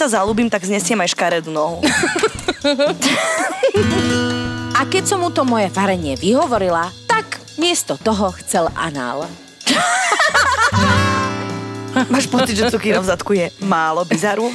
[0.00, 1.84] sa zalúbim, tak znesiem aj škaredú nohu.
[4.80, 9.28] A keď som mu to moje varenie vyhovorila, tak miesto toho chcel anál.
[12.08, 14.48] Máš pocit, že cukíra v zadku je málo bizaru?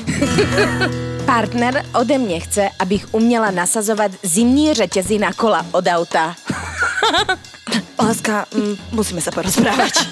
[1.29, 6.35] Partner ode mne chce, abych uměla nasazovať zimní řetězy na kola od auta.
[8.01, 10.05] Láska, mm, musíme sa porozprávať.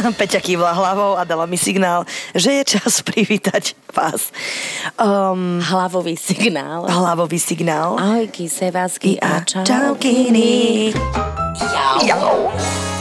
[0.20, 2.04] Peťa kývla hlavou a dala mi signál,
[2.34, 4.32] že je čas privítať vás.
[4.96, 6.86] Um, Hlavový signál.
[6.88, 7.98] hlavový signál.
[7.98, 9.64] Ahojky, sevásky a čau.
[9.64, 10.92] Čaukiny.
[12.06, 12.48] Jau.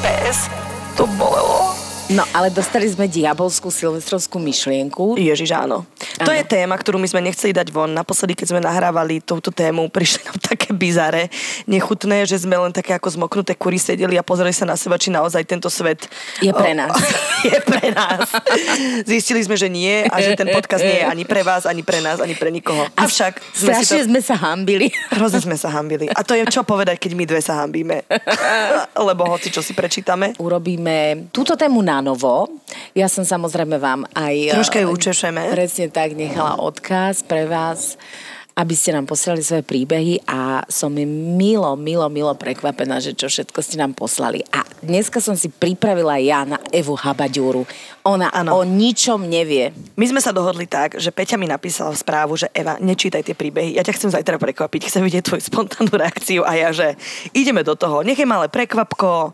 [0.01, 0.49] Pes.
[0.97, 1.68] To bolelo.
[2.09, 5.13] No, ale dostali sme diabolskú silvestrovskú myšlienku.
[5.13, 5.85] Ježiš, áno.
[6.25, 6.41] To Áno.
[6.41, 7.93] je téma, ktorú my sme nechceli dať von.
[7.93, 11.29] Naposledy, keď sme nahrávali túto tému, prišli nám také bizare,
[11.69, 15.13] nechutné, že sme len také ako zmoknuté kury sedeli a pozreli sa na seba, či
[15.13, 16.09] naozaj tento svet
[16.41, 16.97] Je pre nás.
[17.45, 18.25] je pre nás.
[19.05, 22.01] Zistili sme, že nie a že ten podcast nie je ani pre vás, ani pre
[22.01, 22.89] nás, ani pre nikoho.
[22.97, 24.09] Avšak sme si Strašne to...
[24.09, 24.89] sme sa hambili.
[25.13, 26.09] Hrozne sme sa hambili.
[26.09, 28.01] A to je čo povedať, keď my dve sa hambíme.
[29.13, 30.33] Lebo hoci čo si prečítame.
[30.41, 32.49] Urobíme túto tému na novo.
[32.97, 34.55] Ja som samozrejme vám aj...
[34.55, 35.53] Troška ju učešeme.
[35.53, 37.99] Presne tak, nechala odkaz pre vás
[38.59, 43.55] aby ste nám poslali svoje príbehy a som milo, milo, milo prekvapená, že čo všetko
[43.63, 44.43] ste nám poslali.
[44.51, 47.63] A dneska som si pripravila ja na Evu Habaďúru.
[48.03, 48.59] Ona Áno.
[48.59, 49.71] o ničom nevie.
[49.95, 53.79] My sme sa dohodli tak, že Peťa mi napísala správu, že Eva, nečítaj tie príbehy,
[53.79, 56.99] ja ťa chcem zajtra prekvapiť, chcem vidieť tvoju spontánnu reakciu a ja, že
[57.31, 59.31] ideme do toho, nech je malé prekvapko,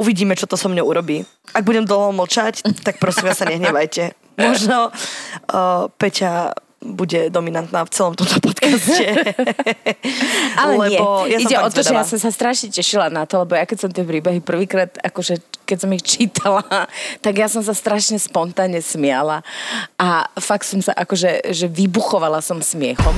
[0.00, 1.28] uvidíme, čo to so mňou urobí.
[1.52, 4.16] Ak budem dlho mlčať, tak prosím vás sa nehnevajte.
[4.40, 9.12] Možno uh, Peťa bude dominantná v celom tomto podcaste.
[10.60, 12.00] Ale Lebo nie, ja ide o to, že zvedavá.
[12.00, 15.44] ja som sa strašne tešila na to, lebo ja keď som tie príbehy prvýkrát, akože
[15.68, 16.64] keď som ich čítala,
[17.24, 19.44] tak ja som sa strašne spontánne smiala
[20.00, 23.12] a fakt som sa akože, že vybuchovala som smiechom.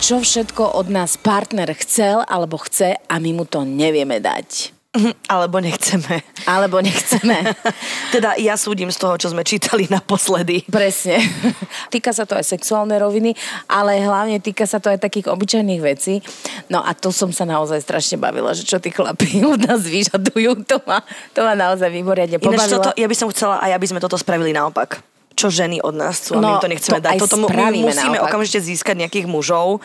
[0.00, 4.77] Čo všetko od nás partner chcel alebo chce a my mu to nevieme dať.
[5.34, 6.24] Alebo nechceme.
[6.48, 7.44] Alebo nechceme.
[8.14, 10.64] Teda ja súdim z toho, čo sme čítali naposledy.
[10.64, 11.20] Presne.
[11.94, 13.36] týka sa to aj sexuálnej roviny,
[13.68, 16.24] ale hlavne týka sa to aj takých obyčajných vecí.
[16.72, 20.64] No a to som sa naozaj strašne bavila, že čo tí chlapí od nás vyžadujú,
[20.64, 21.04] to ma,
[21.36, 22.80] to ma naozaj Ináč pobavilo.
[22.80, 25.04] toto, ja by som chcela aj, aby sme toto spravili naopak.
[25.38, 27.18] Čo ženy od nás chcú a my No, im to nechceme to dať.
[27.22, 27.46] Toto my
[27.78, 28.26] musíme naopak.
[28.26, 29.78] okamžite získať nejakých mužov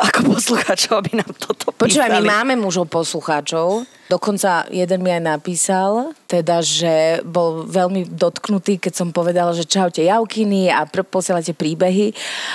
[0.00, 2.32] ako poslucháčov, aby nám toto Počúvaj, my písali.
[2.32, 3.84] máme mužov poslucháčov.
[4.04, 5.90] Dokonca jeden mi aj napísal,
[6.24, 12.12] teda, že bol veľmi dotknutý, keď som povedala, že čaute Jaukiny a pr- posielate príbehy.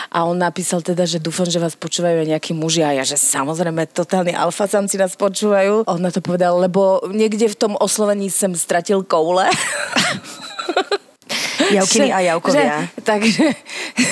[0.09, 2.81] A on napísal teda, že dúfam, že vás počúvajú aj nejakí muži.
[2.81, 5.85] A ja, že samozrejme, totálni alfasamci nás počúvajú.
[5.85, 9.49] On na to povedal, lebo niekde v tom oslovení som stratil koule.
[11.75, 12.63] Javkiny a Javkovia.
[12.63, 13.45] Že, takže,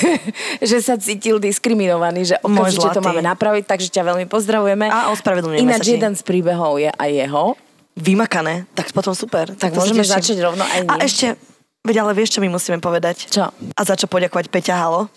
[0.70, 4.86] že sa cítil diskriminovaný, že okamžite to máme napraviť, takže ťa veľmi pozdravujeme.
[4.86, 7.54] A ospravedlňujeme Ináč sa jeden z príbehov je aj jeho.
[7.98, 9.50] Vymakané, tak potom super.
[9.58, 11.02] Tak sa môžeme začať rovno aj A my.
[11.02, 11.34] ešte,
[11.82, 13.26] veď ale vieš, čo my musíme povedať?
[13.26, 13.50] Čo?
[13.50, 15.10] A za čo poďakovať Peťa Halo?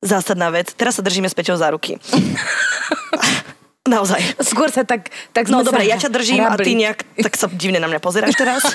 [0.00, 0.72] Zásadná vec.
[0.72, 2.00] Teraz sa držíme s Peťou za ruky.
[3.86, 4.42] Naozaj.
[4.42, 7.78] Skôr sa tak, tak No dobre, ja ťa držím a ty nejak, tak sa divne
[7.78, 8.66] na mňa pozeráš teraz.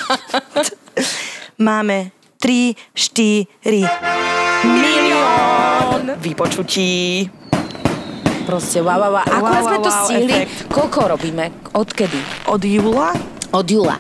[1.60, 3.46] Máme 3, 4
[4.66, 7.30] milión vypočutí.
[8.50, 9.22] Proste, wow, wow, wow.
[9.22, 10.40] Akurát Wow, sme wow, to wow, stihli.
[10.74, 11.54] Koľko robíme?
[11.78, 12.18] Odkedy?
[12.50, 13.14] Od júla
[13.52, 14.00] Od júla.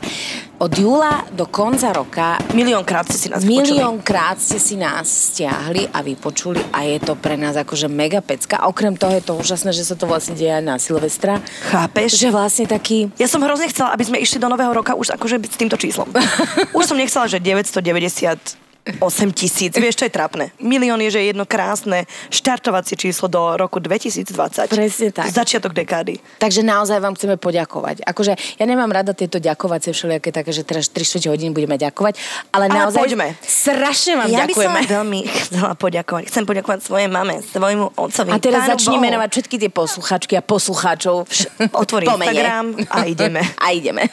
[0.63, 3.43] Od júla do konca roka miliónkrát ste si nás.
[3.43, 8.63] Miliónkrát ste si nás stiahli a vypočuli a je to pre nás akože mega pecka.
[8.63, 11.43] Okrem toho je to úžasné, že sa to vlastne deje aj na Silvestra.
[11.67, 12.15] Chápeš?
[12.15, 13.11] Že vlastne taký...
[13.19, 16.07] Ja som hrozne chcela, aby sme išli do nového roka už akože s týmto číslom.
[16.77, 18.97] Už som nechcela, že 990 8
[19.29, 20.49] tisíc, vieš, čo je trápne.
[20.57, 24.33] Milión je, že je jedno krásne štartovacie číslo do roku 2020.
[24.67, 25.29] Presne tak.
[25.29, 26.17] Začiatok dekády.
[26.37, 28.01] Takže naozaj vám chceme poďakovať.
[28.01, 30.97] Akože ja nemám rada tieto ďakovacie všelijaké také, že teraz 3
[31.27, 32.17] hodín budeme ďakovať,
[32.49, 33.27] ale, Ale naozaj poďme.
[33.39, 34.79] strašne vám ja by som ďakujeme.
[34.89, 36.23] veľmi chcela poďakovať.
[36.27, 38.29] Chcem poďakovať svojej mame, svojmu otcovi.
[38.31, 41.29] A teraz začni menovať všetky tie posluchačky a poslucháčov.
[41.71, 42.33] Otvorím Po mene.
[42.33, 43.41] Instagram a ideme.
[43.61, 44.09] A ideme.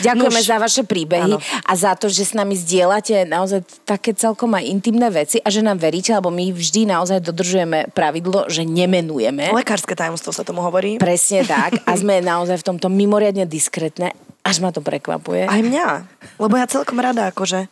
[0.00, 0.46] Ďakujeme Nuž.
[0.46, 1.38] za vaše príbehy Áno.
[1.38, 5.60] a za to, že s nami zdieľate naozaj také celkom aj intimné veci a že
[5.60, 9.52] nám veríte, lebo my vždy naozaj dodržujeme pravidlo, že nemenujeme.
[9.52, 10.96] Lekárske tajomstvo sa tomu hovorí.
[10.96, 11.82] Presne tak.
[11.84, 14.14] A sme naozaj v tomto mimoriadne diskrétne.
[14.46, 15.50] Až ma to prekvapuje.
[15.50, 16.06] Aj mňa.
[16.38, 17.66] Lebo ja celkom rada akože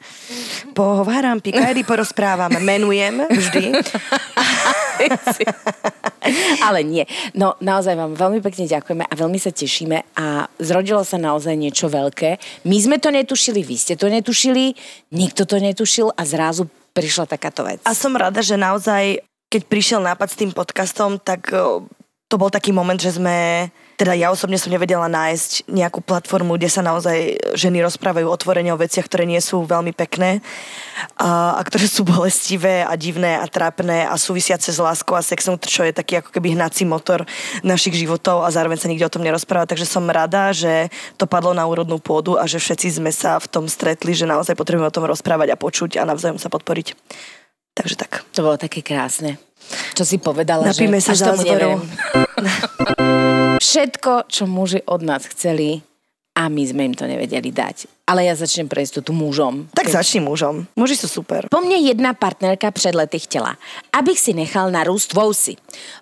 [0.75, 3.71] pohováram, pikajdy porozprávam, menujem vždy.
[6.67, 7.07] Ale nie.
[7.39, 11.87] No naozaj vám veľmi pekne ďakujeme a veľmi sa tešíme a zrodilo sa naozaj niečo
[11.87, 12.43] veľké.
[12.67, 14.75] My sme to netušili, vy ste to netušili,
[15.15, 17.83] nikto to netušil a zrazu prišla takáto vec.
[17.87, 21.87] A som rada, že naozaj, keď prišiel nápad s tým podcastom, tak o,
[22.31, 26.67] to bol taký moment, že sme teda ja osobne som nevedela nájsť nejakú platformu, kde
[26.67, 30.43] sa naozaj ženy rozprávajú otvorene o veciach, ktoré nie sú veľmi pekné
[31.15, 35.55] a, a ktoré sú bolestivé a divné a trápne a súvisiace s láskou a sexom,
[35.63, 37.23] čo je taký ako keby hnací motor
[37.63, 39.71] našich životov a zároveň sa nikde o tom nerozpráva.
[39.71, 43.47] Takže som rada, že to padlo na úrodnú pôdu a že všetci sme sa v
[43.47, 46.99] tom stretli, že naozaj potrebujeme o tom rozprávať a počuť a navzájom sa podporiť.
[47.75, 48.23] Takže tak.
[48.39, 49.39] To bolo také krásne.
[49.95, 51.81] Čo si povedala, Napíme že sa až tomu neviem.
[53.65, 55.81] Všetko, čo muži od nás chceli
[56.35, 57.94] a my sme im to nevedeli dať.
[58.05, 59.65] Ale ja začnem pre istotu mužom.
[59.73, 60.69] Tak začni mužom.
[60.77, 61.49] Muži sú super.
[61.49, 63.57] Po mne jedna partnerka před lety chtěla,
[63.97, 65.57] abych si nechal narůst vousy.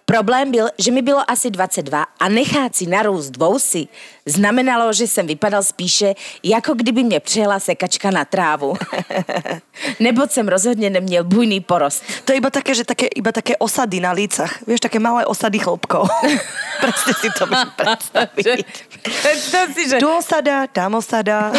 [0.04, 3.86] Problém byl, že mi bylo asi 22 a nechat si narůst vousy
[4.26, 8.74] znamenalo, že jsem vypadal spíše, jako kdyby mě přijela sekačka na trávu.
[10.00, 12.04] Neboť jsem rozhodně neměl bujný porost.
[12.24, 14.62] To je iba také, že také, iba také osady na lícach.
[14.66, 16.10] Vieš, také malé osady chlopkov.
[16.82, 18.46] Presne si to viem predstaviť.
[19.22, 19.96] Predstav si, že...
[20.02, 21.54] Tu osada, tam osada,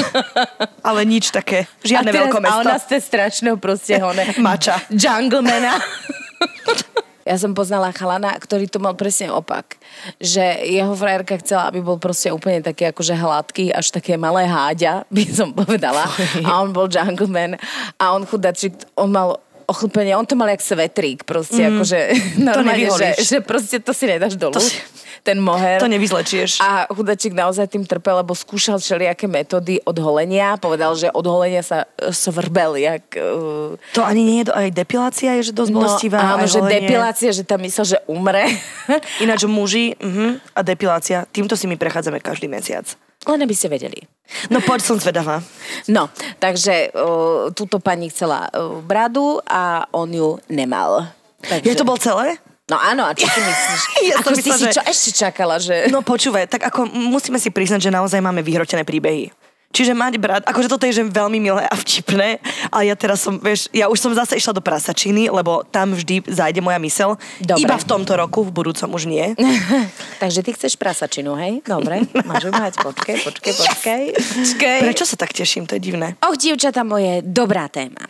[0.88, 1.66] ale nič také.
[1.84, 4.24] Žiadne a teraz, veľké A ona ste strašného proste hone.
[4.46, 4.82] Mača.
[4.92, 5.80] Junglemana.
[7.24, 9.80] Ja som poznala chalana, ktorý to mal presne opak.
[10.20, 15.08] Že jeho frajerka chcela, aby bol proste úplne taký akože hladký, až také malé háďa,
[15.16, 16.04] by som povedala.
[16.44, 17.56] A on bol gentleman.
[17.96, 19.40] A on chudačik, on mal
[19.72, 21.72] ochlpenie, on to mal jak svetrík proste, mm.
[21.72, 22.00] akože
[22.44, 23.18] normálne, že, nevyholíš.
[23.24, 24.60] že proste to si nedáš dolu.
[24.60, 24.76] To si-
[25.24, 25.80] ten moher.
[25.80, 26.60] To nevyzlečieš.
[26.60, 30.60] A chudačik naozaj tým trpel, lebo skúšal všelijaké metódy odholenia.
[30.60, 33.04] Povedal, že odholenia sa e, svrbel, jak...
[33.16, 36.20] Uh, To ani nie je, do- aj depilácia je, že dosť bolestivá.
[36.20, 36.76] No, áno, že holenie.
[36.84, 38.52] depilácia, že tam myslel, že umre.
[39.24, 42.84] Ináč muži uh-huh, a depilácia, týmto si my prechádzame každý mesiac.
[43.24, 44.04] Len aby ste vedeli.
[44.52, 45.40] No poď, som zvedavá.
[45.88, 46.12] No,
[46.44, 51.08] takže uh, túto pani chcela uh, bradu a on ju nemal.
[51.40, 51.64] Takže...
[51.64, 52.44] Je to bol celé?
[52.74, 53.82] No áno, a čo si myslíš?
[54.10, 55.94] Ja Ako myslela, si že- čo ešte čakala, že...
[55.94, 59.30] No počúvaj, tak ako musíme si priznať, že naozaj máme vyhrotené príbehy.
[59.74, 62.38] Čiže mať brat, akože toto je že veľmi milé a vtipné,
[62.70, 66.30] ale ja teraz som, vieš, ja už som zase išla do prasačiny, lebo tam vždy
[66.30, 67.18] zájde moja mysel.
[67.42, 67.66] Dobre.
[67.66, 69.34] Iba v tomto roku, v budúcom už nie.
[70.22, 71.66] Takže ty chceš prasačinu, hej?
[71.66, 72.74] Dobre, máš ju mať.
[72.86, 74.04] Počkej, počkej, počkej.
[74.14, 74.78] počkej.
[74.86, 76.22] Prečo sa tak teším, to je divné.
[76.22, 78.06] Och, dievčata moje, dobrá téma.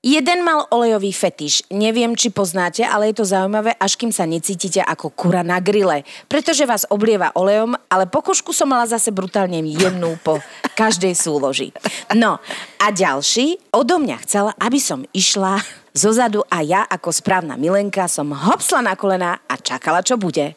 [0.00, 1.68] Jeden mal olejový fetiš.
[1.68, 6.08] Neviem, či poznáte, ale je to zaujímavé, až kým sa necítite ako kura na grille.
[6.24, 10.40] Pretože vás oblieva olejom, ale pokožku som mala zase brutálne jemnú po
[10.72, 11.76] každej súloži.
[12.16, 12.40] No
[12.80, 15.60] a ďalší odo mňa chcel, aby som išla
[15.92, 20.56] zozadu a ja ako správna milenka som hopsla na kolena a čakala, čo bude.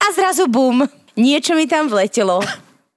[0.00, 0.88] A zrazu bum,
[1.20, 2.40] niečo mi tam vletelo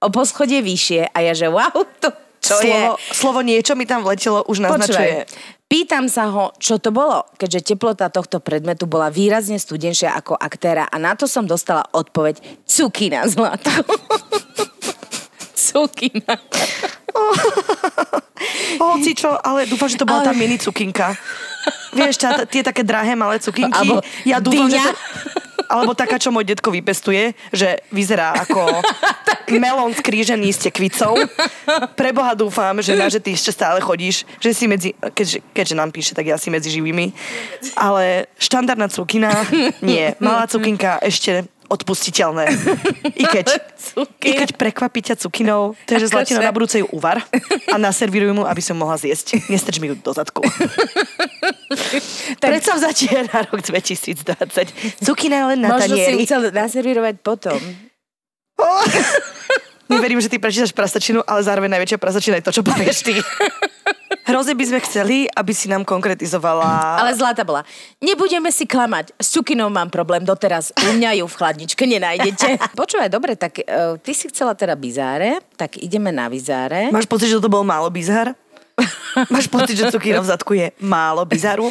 [0.00, 2.68] o poschodie vyššie a ja že wow, to je?
[2.68, 5.24] slovo, slovo niečo mi tam vletelo, už naznačuje.
[5.24, 10.36] Počúvaj, pýtam sa ho, čo to bolo, keďže teplota tohto predmetu bola výrazne studenšia ako
[10.36, 12.38] aktéra a na to som dostala odpoveď
[12.68, 13.72] cukina zlato.
[15.64, 16.34] cukina.
[18.82, 21.14] Hoci čo, ale dúfam, že to bola tá mini cukinka.
[21.94, 23.72] Vieš, tá, tie také drahé malé cukinky.
[23.72, 24.84] Alebo ja dúfam, že dyňa.
[24.84, 24.92] to,
[25.70, 28.84] alebo taká, čo môj detko vypestuje, že vyzerá ako
[29.62, 31.16] melón skrížený s tekvicou.
[31.94, 35.94] Preboha dúfam, že na že ty ešte stále chodíš, že si medzi, keďže, keďže nám
[35.94, 37.14] píše, tak ja si medzi živými.
[37.78, 39.30] Ale štandardná cukina,
[39.80, 40.12] nie.
[40.18, 42.44] Malá cukinka ešte odpustiteľné.
[43.20, 43.46] I keď.
[44.20, 47.22] I keď prekvapí ťa cukinou, to je, že zlatino Akože- na budúce ju uvar
[47.68, 49.40] a naservíruj mu, aby som mohla zjesť.
[49.48, 50.42] Nestrč mi ju do zadku.
[52.42, 55.00] Predsavzatie na rok 2020.
[55.00, 56.24] Cukina len na Možno si ju tanieri.
[56.24, 57.58] chcel naservírovať potom.
[59.84, 63.14] Neverím, že ty prečítaš prasačinu, ale zároveň najväčšia prasačina je to, čo povieš ty.
[64.24, 66.96] Hrozne by sme chceli, aby si nám konkretizovala...
[66.96, 67.60] Ale zlata bola.
[68.00, 69.12] Nebudeme si klamať.
[69.20, 70.72] S cukinou mám problém doteraz.
[70.80, 72.56] U mňa ju v chladničke nenájdete.
[72.80, 76.88] Počúvaj, dobre, tak uh, ty si chcela teda bizáre, tak ideme na bizáre.
[76.88, 78.32] Máš pocit, že to bol málo bizar?
[79.30, 81.70] Máš pocit, že cukina v zadku je málo bizaru?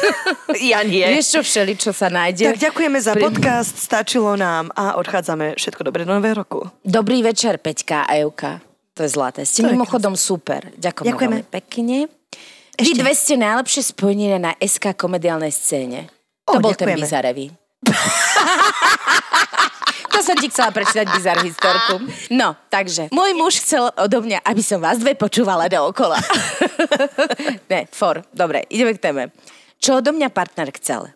[0.74, 1.00] ja nie.
[1.00, 2.52] Vieš čo všeli, čo sa nájde?
[2.52, 5.56] Tak ďakujeme za Pri- podcast, stačilo nám a odchádzame.
[5.56, 6.68] Všetko dobré do nového roku.
[6.84, 8.73] Dobrý večer, Peťka a Euka.
[8.94, 9.42] To je zlaté.
[9.42, 10.70] Ste To mimochodom super.
[10.74, 11.34] Ďakujem Ďakujeme.
[11.34, 11.96] veľmi pekne.
[12.74, 12.98] Vy Ešte.
[12.98, 16.10] dve ste najlepšie spojenie na SK komediálnej scéne.
[16.46, 17.02] To O, bol ten ďakujeme.
[17.02, 17.46] bizarevý.
[20.14, 22.06] to som ti chcela prečítať bizar historku.
[22.30, 26.18] No, takže, môj muž chcel odo mňa, aby som vás dve počúvala dookola.
[27.72, 29.22] ne, for, dobre, ideme k téme.
[29.78, 31.10] Čo odo mňa partner chcel?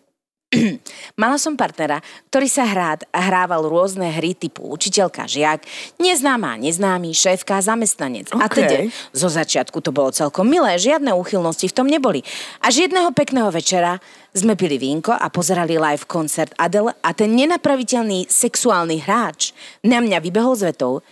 [1.21, 2.01] Mala som partnera,
[2.33, 5.61] ktorý sa hrát, hrával rôzne hry typu učiteľka, žiak,
[6.01, 8.33] neznáma, neznámy, šéfka, zamestnanec.
[8.33, 8.57] A OK.
[8.57, 12.25] teda zo začiatku to bolo celkom milé, žiadne úchylnosti v tom neboli.
[12.65, 14.01] Až jedného pekného večera
[14.33, 19.53] sme pili vínko a pozerali live koncert Adele a ten nenapraviteľný sexuálny hráč
[19.85, 21.05] na mňa vybehol z vetou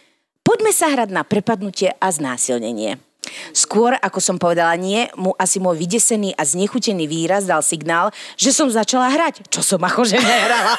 [0.48, 3.07] Poďme sa hrať na prepadnutie a znásilnenie.
[3.56, 8.54] Skôr, ako som povedala nie, mu asi môj vydesený a znechutený výraz dal signál, že
[8.54, 10.76] som začala hrať, čo som akože nehrala.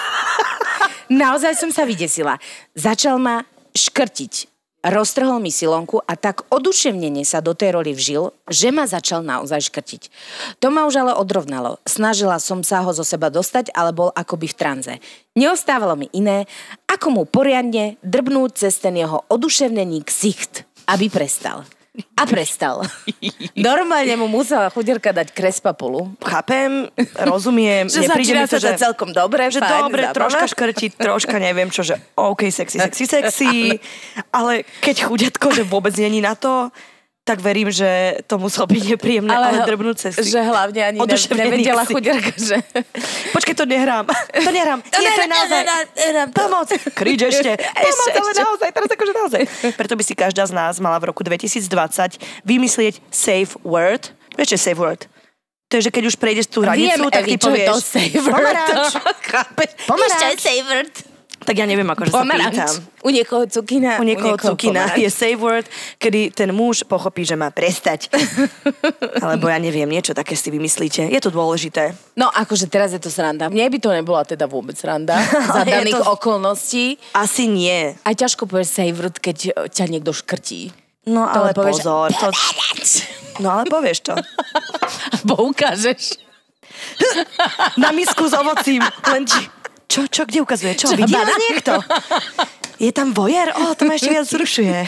[1.09, 2.37] Naozaj som sa vydesila.
[2.77, 4.59] Začal ma škrtiť.
[4.79, 9.75] Roztrhol mi silonku a tak oduševnenie sa do tej roli vžil, že ma začal naozaj
[9.75, 10.03] škrtiť.
[10.63, 11.83] To ma už ale odrovnalo.
[11.83, 14.95] Snažila som sa ho zo seba dostať, ale bol akoby v tranze.
[15.35, 16.47] Neostávalo mi iné,
[16.87, 21.67] ako mu poriadne drbnúť cez ten jeho oduševnený ksicht, aby prestal.
[22.19, 22.87] A prestal.
[23.59, 26.15] Normálne mu musela chuderka dať krespapulu.
[26.23, 26.87] Chápem,
[27.19, 28.79] rozumiem, Že nepríde mi to, sa to že...
[28.79, 30.17] celkom dobre, že fajn, dobre, zábava.
[30.19, 33.51] troška škrtiť, troška neviem čo, že OK, sexy, sexy, sexy,
[34.39, 36.71] ale keď chudiatko, že vôbec není na to,
[37.29, 40.33] tak verím, že to muselo byť nepríjemné, ale, ale drbnúť cesty.
[40.33, 42.57] Že hlavne ani ne, nevedela chuderka, že...
[43.37, 44.09] Počkej, to nehrám.
[44.09, 44.81] To nehrám.
[44.81, 45.61] To Nie, to je naozaj.
[46.33, 46.69] Pomoc.
[46.97, 47.61] Kríč ešte.
[47.61, 48.41] Pomoc, ale ešte.
[48.41, 49.43] naozaj, teraz akože naozaj.
[49.77, 51.69] Preto by si každá z nás mala v roku 2020
[52.49, 54.17] vymyslieť safe word.
[54.41, 55.05] Vieš, čo je safe word?
[55.69, 57.69] To je, že keď už prejdeš tú hranicu, Viem, tak ty Evi, je povieš...
[57.69, 57.77] to?
[58.25, 58.89] Pomaranč.
[59.21, 59.71] Chápeš?
[59.85, 60.17] Pomaranč.
[60.17, 60.85] Vieš, čo je saver?
[61.49, 62.69] Tak ja neviem, akože sa pýtam.
[63.01, 63.97] U niekoho cukina.
[63.97, 65.01] U niekoho cukina pomaranč.
[65.01, 65.65] je safe word,
[65.97, 68.13] kedy ten muž pochopí, že má prestať.
[69.25, 71.09] Alebo ja neviem, niečo také si vymyslíte.
[71.09, 71.97] Je to dôležité.
[72.21, 73.49] No akože teraz je to sranda.
[73.49, 75.17] Mne by to nebola teda vôbec sranda
[75.57, 77.01] za daných to- okolností.
[77.17, 77.97] Asi nie.
[78.05, 80.77] Aj ťažko povieš saver, keď ťa niekto škrtí.
[81.09, 82.13] No To ale povieš, pozor.
[82.13, 82.29] To...
[83.41, 84.15] No ale povieš to.
[85.29, 86.21] Bo ukážeš.
[87.81, 88.85] Na misku s ovocím.
[88.85, 89.41] Len ti...
[89.89, 90.77] Čo, čo, kde ukazuje?
[90.77, 91.81] Čo, Čo, vidí nás niekto?
[92.85, 93.51] Je tam vojer?
[93.57, 94.87] O, to ma ešte viac zrušuje.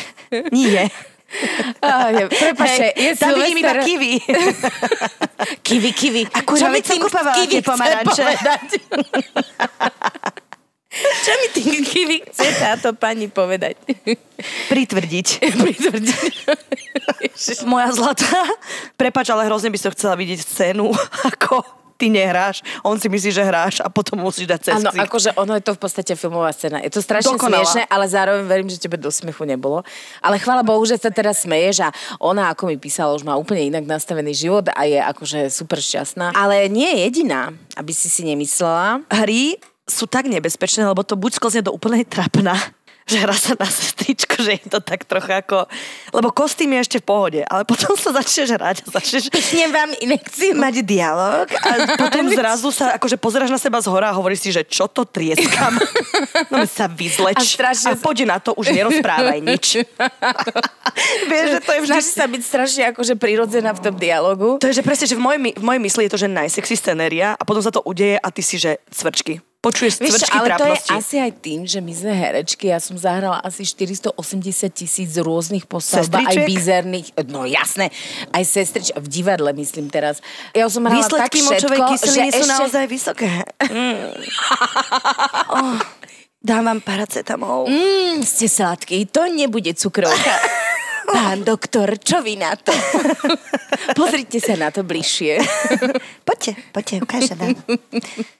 [0.54, 0.92] Nie.
[1.82, 4.12] Á, je- Prepačte, je tam vidím iba kiwi.
[5.62, 6.22] Kiwi, kiwi.
[6.30, 8.26] Akurát mi tým kiwi tie pomaranče.
[10.90, 13.78] Čo mi tým kiwi chce táto pani povedať?
[14.66, 15.26] Pritvrdiť.
[15.62, 16.26] Pritvrdiť.
[17.62, 18.42] Moja zlatá.
[18.98, 20.90] Prepač, ale hrozne by som chcela vidieť scénu,
[21.30, 21.62] ako
[22.00, 25.52] ty nehráš, on si myslí, že hráš a potom musíš dať cez Áno, akože ono
[25.60, 26.80] je to v podstate filmová scéna.
[26.80, 27.60] Je to strašne Dokonalá.
[27.60, 29.84] smiešne, ale zároveň verím, že tebe do smiechu nebolo.
[30.24, 33.68] Ale chvála Bohu, že sa teraz smeješ a ona, ako mi písala, už má úplne
[33.68, 36.32] inak nastavený život a je akože super šťastná.
[36.32, 39.04] Ale nie je jediná, aby si si nemyslela.
[39.12, 42.54] Hry sú tak nebezpečné, lebo to buď sklzne do úplnej trapna,
[43.10, 45.66] že hrá sa na sestričko, že je to tak trocha ako...
[46.14, 49.90] Lebo kostým je ešte v pohode, ale potom sa začneš hrať a začneš Pichnem vám
[49.98, 50.54] inekciu.
[50.54, 54.50] mať dialog a potom zrazu sa akože pozeráš na seba z hora a hovoríš si,
[54.54, 55.74] že čo to trieskam.
[56.54, 59.82] No sa vyzleč A strašne a poď na to, už nerozprávaj nič.
[61.30, 61.94] Vieš, že to je vždy...
[61.98, 64.62] Snaží sa byť strašne akože prirodzená v tom dialogu.
[64.62, 67.34] To je, že presne, že v mojej, v mojej mysli je to, že najsexy scenéria
[67.34, 69.49] a potom sa to udeje a ty si, že cvrčky.
[69.60, 70.92] Počuješ cvrčky ale to je trápnosti.
[70.96, 72.72] asi aj tým, že my sme herečky.
[72.72, 74.16] Ja som zahrala asi 480
[74.72, 77.12] tisíc rôznych postav, aj bizerných.
[77.28, 77.92] No jasné,
[78.32, 80.24] aj sestrič v divadle myslím teraz.
[80.56, 82.54] Ja som hrala tak Výsledky všetko, močovej kyseliny že sú ešte...
[82.56, 83.30] naozaj vysoké.
[83.68, 84.16] Mm.
[85.60, 85.76] oh,
[86.40, 87.68] dám vám paracetamol.
[87.68, 90.40] Mm, ste sladký, to nebude cukrovka.
[91.10, 92.70] Pán doktor, čo vy na to?
[93.98, 95.42] Pozrite sa na to bližšie.
[96.28, 97.54] Poďte, poďte, ukážem vám.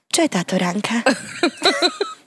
[0.07, 1.03] Čo je táto ránka?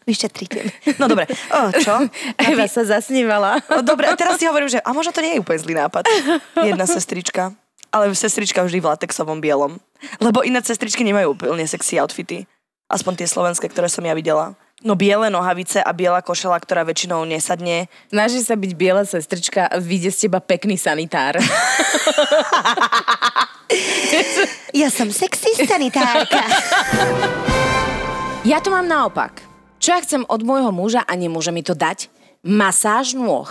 [0.03, 0.75] Vyšetrite.
[1.00, 2.12] No dobre, o, čo?
[2.35, 3.63] Eva sa zasnívala.
[3.71, 6.03] No, dobre, a teraz si hovorím, že a možno to nie je úplne zlý nápad.
[6.59, 7.55] Jedna sestrička.
[7.95, 9.79] Ale sestrička vždy v latexovom bielom.
[10.19, 12.43] Lebo iné sestričky nemajú úplne sexy outfity.
[12.91, 14.59] Aspoň tie slovenské, ktoré som ja videla.
[14.83, 17.87] No biele nohavice a biela košela, ktorá väčšinou nesadne.
[18.11, 21.39] Snaží sa byť biela sestrička a vyjde z teba pekný sanitár.
[24.73, 26.45] Ja som sexy sanitárka.
[28.45, 29.41] Ja to mám naopak.
[29.81, 32.09] Čo ja chcem od môjho muža a nemôže mi to dať?
[32.45, 33.49] Masáž nôh.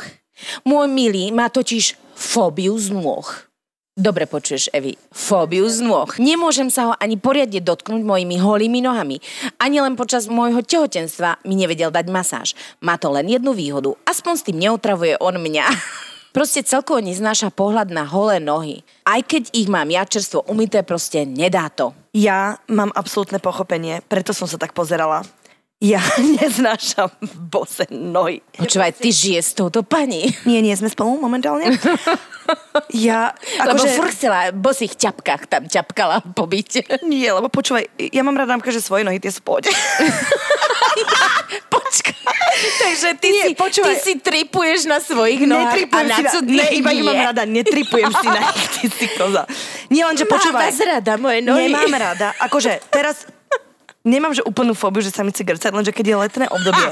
[0.63, 3.27] Môj milý má totiž fóbiu z nôh.
[3.93, 4.97] Dobre počuješ, Evi.
[5.13, 6.09] Fóbiu z nôh.
[6.17, 9.21] Nemôžem sa ho ani poriadne dotknúť mojimi holými nohami.
[9.61, 12.57] Ani len počas môjho tehotenstva mi nevedel dať masáž.
[12.81, 13.93] Má to len jednu výhodu.
[14.09, 15.69] Aspoň s tým neotravuje on mňa.
[16.37, 18.81] Proste celkovo neznáša pohľad na holé nohy.
[19.05, 21.93] Aj keď ich mám ja čerstvo umyté, proste nedá to.
[22.17, 25.21] Ja mám absolútne pochopenie, preto som sa tak pozerala.
[25.83, 25.99] Ja
[26.39, 27.11] neznášam
[27.51, 28.39] bose nohy.
[28.55, 30.31] Počúvaj, ty žije s touto pani.
[30.49, 31.75] Nie, nie sme spolu momentálne.
[32.91, 33.95] Ja, Lebo akože...
[33.97, 36.83] furt chcela v bosých ťapkách tam ťapkala po byte.
[37.07, 39.71] Nie, lebo počúvaj, ja mám rada, že svoje nohy tie pohode.
[41.71, 42.19] Počkaj.
[42.83, 43.97] Takže ty, Nie, si, ty počúvaj.
[44.03, 48.27] si tripuješ na svojich nohách a na cudzích ne, iba ich mám rada, netripujem si
[48.27, 49.47] na nich, ty si koza.
[49.89, 50.63] Nie len, že Mám počúvaj.
[50.67, 51.71] vás rada, moje nohy.
[51.71, 52.35] Nemám rada.
[52.43, 53.23] Akože teraz
[54.03, 56.89] nemám, že úplnú fóbiu, že sa mi chce lenže keď je letné obdobie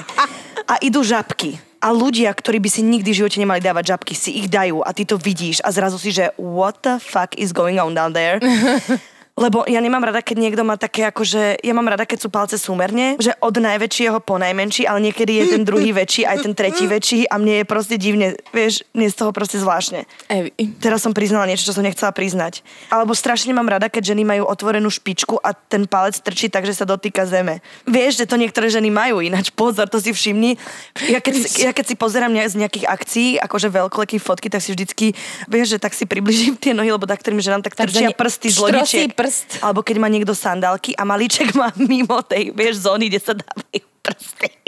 [0.67, 4.37] a idú žabky a ľudia, ktorí by si nikdy v živote nemali dávať žabky, si
[4.37, 7.81] ich dajú a ty to vidíš a zrazu si, že what the fuck is going
[7.81, 8.38] on down there?
[9.40, 12.61] Lebo ja nemám rada, keď niekto má také akože, ja mám rada, keď sú palce
[12.61, 16.85] súmerne, že od najväčšieho po najmenší, ale niekedy je ten druhý väčší, aj ten tretí
[16.85, 20.04] väčší a mne je proste divne, vieš, mne z toho proste zvláštne.
[20.28, 20.52] Evi.
[20.76, 22.61] Teraz som priznala niečo, čo som nechcela priznať.
[22.92, 26.76] Alebo strašne mám rada, keď ženy majú otvorenú špičku a ten palec trčí tak, že
[26.76, 27.64] sa dotýka zeme.
[27.88, 30.61] Vieš, že to niektoré ženy majú, ináč pozor, to si všimni.
[31.09, 34.61] Ja keď, si- ja keď si pozerám ne- z nejakých akcií, akože veľkoleké fotky, tak
[34.61, 35.16] si vždycky,
[35.49, 38.61] vieš, že tak si približím tie nohy, lebo tak ktorým ženám tak trčia prsty z
[38.61, 39.09] štrosí lodičiek.
[39.30, 39.62] Prst.
[39.62, 43.87] Alebo keď má niekto sandálky a malíček má mimo tej, vieš, zóny, kde sa dávajú
[44.02, 44.50] prsty.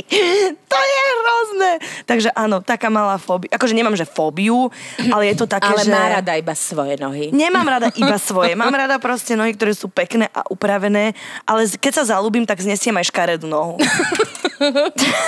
[0.73, 1.73] To je hrozné.
[2.05, 3.49] Takže áno, taká malá fóbia.
[3.57, 4.69] Akože nemám, že fóbiu,
[5.09, 5.93] ale je to také, Ale že...
[5.93, 7.33] má rada iba svoje nohy.
[7.33, 8.53] Nemám rada iba svoje.
[8.53, 11.17] Mám rada proste nohy, ktoré sú pekné a upravené,
[11.49, 13.81] ale keď sa zalúbim, tak znesiem aj škaredú nohu.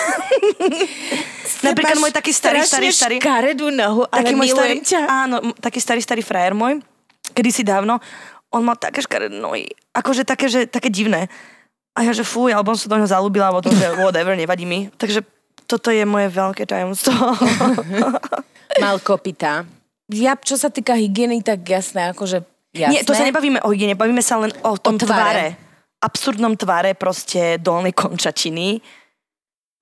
[1.65, 3.17] Napríklad môj taký starý, starý, starý...
[3.25, 5.01] škaredú nohu, ale taký môj starý, ťa.
[5.09, 6.85] áno, taký starý, starý frajer môj,
[7.33, 8.05] kedysi dávno,
[8.55, 9.67] on mal také škaredé nohy.
[9.91, 11.27] Akože také, že, také divné.
[11.95, 14.63] A ja, že fuj, alebo som sa do neho zalúbila, alebo to, že whatever, nevadí
[14.63, 14.87] mi.
[14.95, 15.27] Takže
[15.67, 17.15] toto je moje veľké tajomstvo.
[18.85, 19.67] Mal kopita.
[20.13, 22.45] Ja, čo sa týka hygieny, tak jasné, akože
[22.77, 22.93] jasné.
[22.93, 25.11] Nie, to sa nebavíme o hygiene, bavíme sa len o tom tvare.
[25.11, 25.47] tvare.
[26.05, 28.77] Absurdnom tvare proste dolnej končatiny.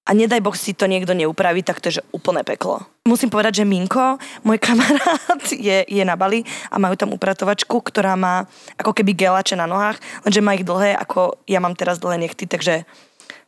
[0.02, 2.82] A nedaj Boh si to niekto neupraví, tak to je že úplné peklo.
[3.06, 6.42] Musím povedať, že Minko, môj kamarát, je, je na Bali
[6.74, 8.50] a majú tam upratovačku, ktorá má
[8.82, 12.50] ako keby gelače na nohách, lenže má ich dlhé, ako ja mám teraz dlhé nechty,
[12.50, 12.82] takže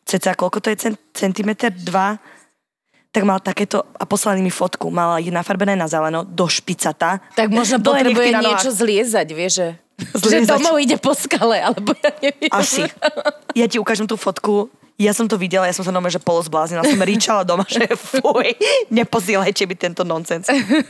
[0.06, 1.74] cca koľko to je cent, centimeter?
[1.74, 2.22] Dva?
[3.10, 4.90] Tak mal takéto a poslali mi fotku.
[4.90, 7.22] Mala ich nafarbené na zeleno, do špicata.
[7.38, 9.68] Tak možno potrebuje niečo zliezať, vieš, že...
[10.18, 12.50] Že domov ide po skale, alebo ja neviem.
[12.50, 12.82] Asi.
[13.54, 14.66] Ja ti ukážem tú fotku.
[14.94, 16.86] Ja som to videla, ja som sa normálne, že polozbláznila.
[16.86, 18.54] Som ričala doma, že fuj,
[18.94, 20.46] neposielajte mi tento nonsens.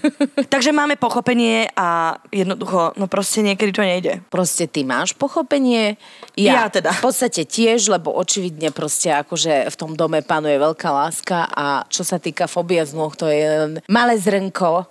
[0.52, 4.20] Takže máme pochopenie a jednoducho, no proste niekedy to nejde.
[4.28, 5.96] Proste ty máš pochopenie.
[6.36, 6.92] Ja teda.
[6.92, 12.04] V podstate tiež, lebo očividne proste akože v tom dome panuje veľká láska a čo
[12.04, 14.84] sa týka fobia z nôh, to je len malé zrnko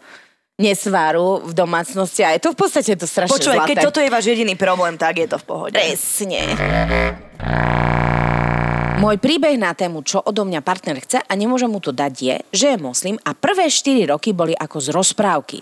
[0.63, 3.69] nesváru v domácnosti a je to v podstate to strašne Počúvaj, zlaté.
[3.75, 5.75] keď toto je váš jediný problém, tak je to v pohode.
[5.75, 6.39] Presne.
[9.03, 12.35] Môj príbeh na tému, čo odo mňa partner chce a nemôžem mu to dať je,
[12.55, 15.59] že je moslim a prvé 4 roky boli ako z rozprávky.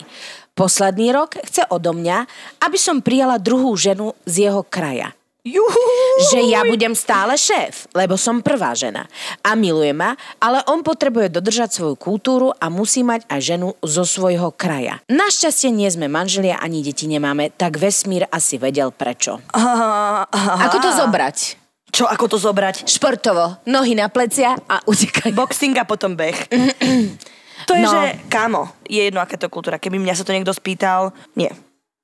[0.53, 2.29] Posledný rok chce odo mňa,
[2.61, 5.15] aby som prijala druhú ženu z jeho kraja.
[5.41, 5.85] Juhu.
[6.29, 9.09] Že ja budem stále šéf, lebo som prvá žena.
[9.41, 14.05] A miluje ma, ale on potrebuje dodržať svoju kultúru a musí mať aj ženu zo
[14.05, 15.01] svojho kraja.
[15.09, 19.41] Našťastie nie sme manželia ani deti nemáme, tak vesmír asi vedel prečo.
[19.49, 20.69] Aha, aha.
[20.69, 21.37] Ako to zobrať?
[21.89, 22.85] Čo, ako to zobrať?
[22.85, 25.33] Športovo, nohy na plecia a utekaj.
[25.33, 26.37] Boxing a potom beh.
[27.69, 27.93] To je, No.
[27.93, 29.77] že kámo, je jedno, aká to kultúra.
[29.77, 31.45] Keby mňa sa to niekto spýtal, nie.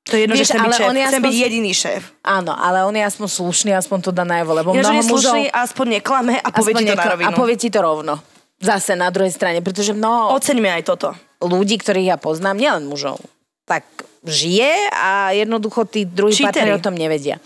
[0.08, 0.88] To je jedno, Vieš, že chcem byť ale šéf.
[0.88, 2.02] on je Chcem aspoň- byť jediný šéf.
[2.24, 5.34] Áno, ale on je aspoň slušný, aspoň to dá najavo, lebo že mnoho je mužov...
[5.36, 7.28] slušný aspoň neklame a povie ti to na nekla- rovinu.
[7.28, 8.14] A povie ti to rovno.
[8.58, 11.12] Zase na druhej strane, pretože mnoho Oceňme aj toto.
[11.40, 13.22] ľudí, ktorých ja poznám, nielen mužov,
[13.64, 13.84] tak
[14.24, 17.38] žije a jednoducho tí druhí partneri o tom nevedia.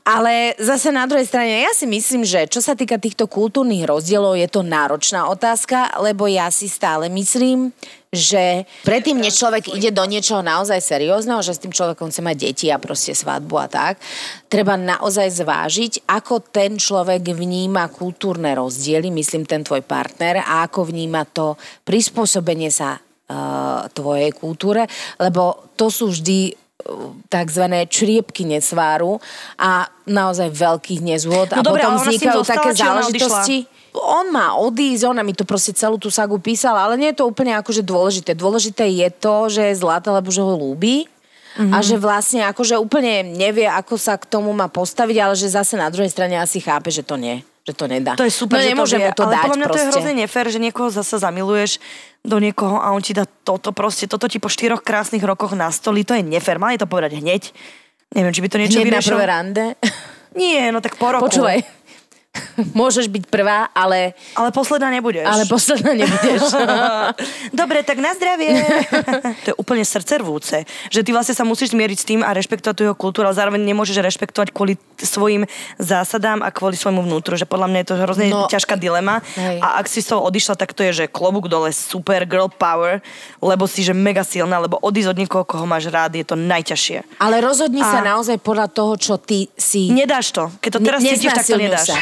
[0.00, 4.32] Ale zase na druhej strane, ja si myslím, že čo sa týka týchto kultúrnych rozdielov,
[4.34, 7.70] je to náročná otázka, lebo ja si stále myslím,
[8.10, 12.36] že predtým, než človek ide do niečoho naozaj seriózneho, že s tým človekom chce mať
[12.42, 14.02] deti a proste svadbu a tak,
[14.50, 20.90] treba naozaj zvážiť, ako ten človek vníma kultúrne rozdiely, myslím ten tvoj partner, a ako
[20.90, 21.54] vníma to
[21.86, 24.90] prispôsobenie sa uh, tvojej kultúre,
[25.22, 26.58] lebo to sú vždy
[27.30, 27.64] tzv.
[27.86, 29.22] čriepky nesváru
[29.60, 33.70] a naozaj veľkých nezhôd a No dobré, potom vznikajú také záležitosti.
[33.92, 37.26] On má odísť, ona mi to proste celú tú sagu písala, ale nie je to
[37.26, 38.32] úplne akože dôležité.
[38.32, 41.10] Dôležité je to, že je zlatá, lebo že ho ľúbi
[41.50, 41.74] Mhm.
[41.74, 45.74] a že vlastne akože úplne nevie, ako sa k tomu má postaviť, ale že zase
[45.74, 47.42] na druhej strane asi chápe, že to nie.
[47.60, 48.12] Že to nedá.
[48.14, 49.74] To je super, no že nemôže to vie, to ale dať podľa mňa to je
[49.76, 49.90] proste.
[49.90, 51.82] hrozne nefér, že niekoho zasa zamiluješ
[52.22, 56.06] do niekoho a on ti dá toto proste, toto ti po štyroch krásnych rokoch nastolí,
[56.06, 57.50] to je nefér, mali to povedať hneď.
[58.10, 59.16] Neviem, či by to niečo Hneď na vyriešilo.
[59.18, 59.64] prvé rande.
[60.32, 61.26] Nie, no tak po roku.
[61.26, 61.79] Počúvaj,
[62.78, 65.26] Môžeš byť prvá, ale, Ale posledná nebudeš.
[65.26, 66.42] ale posledná nebudeš.
[67.60, 68.54] Dobre, tak na zdravie.
[69.42, 72.82] to je úplne srdcervúce, že ty vlastne sa musíš zmieriť s tým a rešpektovať tú
[72.84, 75.42] jeho kultúru, ale zároveň nemôžeš rešpektovať kvôli svojim
[75.76, 78.46] zásadám a kvôli svojmu vnútru, že podľa mňa je to hrozne No.
[78.46, 79.58] ťažká dilema Hej.
[79.58, 83.02] a ak si toho odišla, tak to je, že klobúk dole, super girl power,
[83.38, 87.18] lebo si, že mega silná, lebo odísť od niekoho, koho máš rád, je to najťažšie.
[87.18, 89.88] Ale rozhodni sa A- naozaj podľa toho, čo ty si...
[89.88, 90.46] Nedáš to.
[90.58, 91.90] Keď to teraz Ne- cítiš, tak to nedáš.
[91.90, 91.98] sa.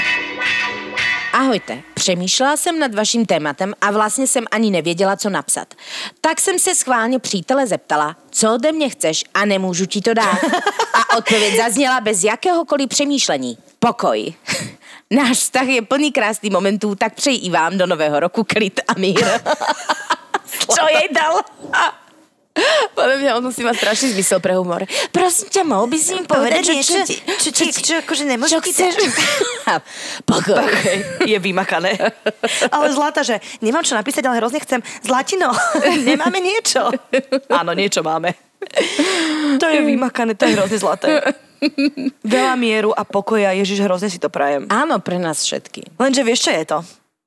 [1.39, 5.75] Ahojte, přemýšlela jsem nad vaším tématem a vlastně jsem ani nevěděla, co napsat.
[6.21, 10.39] Tak jsem se schválně přítele zeptala, co ode mě chceš a nemůžu ti to dát.
[10.95, 13.59] A odpověď zazněla bez jakéhokoliv přemýšlení.
[13.79, 14.35] Pokoj.
[15.11, 18.99] Náš vztah je plný krásných momentů, tak přeji i vám do nového roku klid a
[18.99, 19.25] mír.
[20.75, 21.41] Čo jej dal?
[22.99, 24.85] Podľa mňa on musí mať strašný zmysel pre humor.
[25.15, 28.53] Prosím ťa, mohol by si mi povedať, že čo, ti, čo, čo, čo, akože nemôžeš
[28.53, 28.93] čo chceš?
[30.27, 30.65] Pokoj.
[31.23, 31.95] je vymakané.
[32.75, 34.81] Ale zlata, že nemám čo napísať, ale hrozne chcem.
[35.05, 35.53] Zlatino,
[36.09, 36.91] nemáme niečo.
[37.53, 38.35] Áno, niečo máme.
[39.63, 41.23] To je vymakané, to je hrozne zlaté.
[42.23, 44.67] Veľa mieru a pokoja, Ježiš, hrozne si to prajem.
[44.71, 45.99] Áno, pre nás všetky.
[45.99, 46.79] Lenže vieš, čo je to?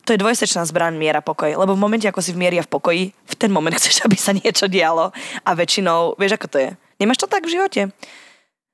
[0.06, 1.54] To je dvojsečná zbraň miera pokoj.
[1.54, 4.18] Lebo v momente, ako si v mieri a v pokoji, v ten moment chceš, aby
[4.18, 5.14] sa niečo dialo.
[5.46, 6.70] A väčšinou, vieš, ako to je?
[7.02, 7.82] Nemáš to tak v živote?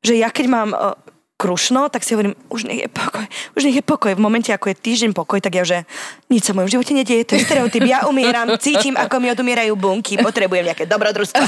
[0.04, 0.96] Že ja keď mám uh,
[1.38, 4.12] krušno, tak si hovorím, už nech je pokoj, už nech je pokoj.
[4.18, 5.86] V momente, ako je týždeň pokoj, tak ja že
[6.34, 7.86] nič sa v mojom živote nedieje, to je stereotyp.
[7.86, 11.46] Ja umieram, cítim, ako mi odumierajú bunky, potrebujem nejaké dobrodružstvo.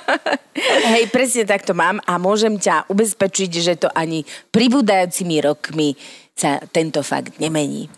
[0.94, 4.22] Hej, presne tak to mám a môžem ťa ubezpečiť, že to ani
[4.54, 5.98] pribúdajúcimi rokmi
[6.38, 7.90] sa tento fakt nemení.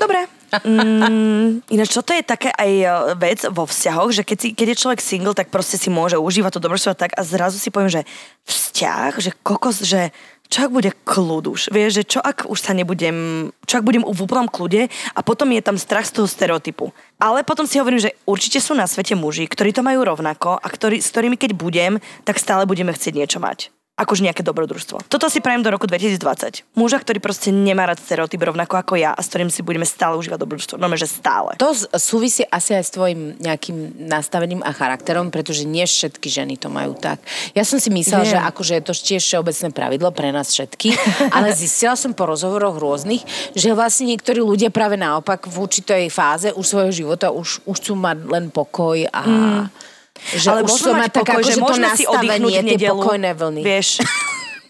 [0.00, 0.43] Dobre.
[0.62, 2.86] Mm, ináč, čo to je také aj e,
[3.18, 6.54] vec vo vzťahoch, že keď, si, keď je človek single, tak proste si môže užívať
[6.54, 8.06] to dobrostvo tak a zrazu si poviem, že
[8.46, 10.14] vzťah, že kokos, že
[10.52, 14.06] čo ak bude kľud už, vieš, že čo ak už sa nebudem, čo ak budem
[14.06, 16.94] v úplnom kľude a potom je tam strach z toho stereotypu.
[17.18, 20.66] Ale potom si hovorím, že určite sú na svete muži, ktorí to majú rovnako a
[20.70, 25.06] ktorý, s ktorými keď budem, tak stále budeme chcieť niečo mať akože nejaké dobrodružstvo.
[25.06, 26.66] Toto si prajem do roku 2020.
[26.74, 30.18] Muža, ktorý proste nemá rád stereotyp rovnako ako ja a s ktorým si budeme stále
[30.18, 30.76] užívať dobrodružstvo.
[30.82, 31.54] No, že stále.
[31.62, 36.66] To súvisí asi aj s tvojim nejakým nastavením a charakterom, pretože nie všetky ženy to
[36.74, 37.22] majú tak.
[37.54, 40.98] Ja som si myslela, že akože je to tiež všeobecné pravidlo pre nás všetkých,
[41.38, 43.22] ale zistila som po rozhovoroch rôznych,
[43.54, 47.94] že vlastne niektorí ľudia práve naopak v určitej fáze už svojho života už, už chcú
[47.94, 49.22] mať len pokoj a...
[49.22, 49.66] Mm.
[50.14, 52.96] Že Ale už sú mať pokoj, že to nastavenie, tie nedelu.
[52.96, 53.62] pokojné vlny.
[53.62, 53.88] Vieš,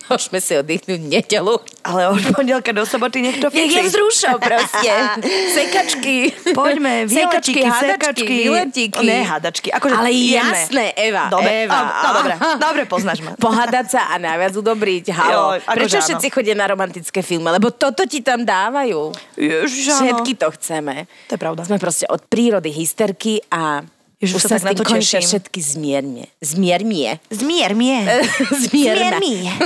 [0.04, 1.54] Môžeme si oddychnúť v nedelu.
[1.80, 3.88] ale od pondelka do soboty nech to Nech je fixí.
[3.88, 4.92] vzrušo proste.
[5.57, 6.16] Sekačky.
[6.52, 9.00] Poďme, Sekačky, hádačky, výletiky.
[9.00, 9.72] Ne, hádačky.
[9.72, 10.61] Akože Ale jemné.
[10.61, 11.72] jasné, Eva, Dobre, Eva.
[11.72, 12.35] a- no, dobre,
[12.68, 13.33] dobre, poznáš ma.
[13.35, 15.04] Pohádať sa a najviac udobriť.
[15.09, 15.33] Halo.
[15.33, 16.04] Jo, akože Prečo áno.
[16.04, 17.48] všetci chodia na romantické filmy?
[17.50, 19.09] Lebo toto ti tam dávajú.
[19.35, 19.88] Ježiš.
[20.04, 21.09] Všetky to chceme.
[21.26, 21.64] To je pravda.
[21.64, 23.80] Sme proste od prírody hysterky a
[24.22, 25.27] Ježiš, už sa sa tak na to teším.
[25.27, 26.24] všetky zmierne.
[26.38, 27.18] Zmiermie.
[27.29, 27.98] Zmier mie.
[28.68, 29.18] Zmierna.
[29.18, 29.53] mie.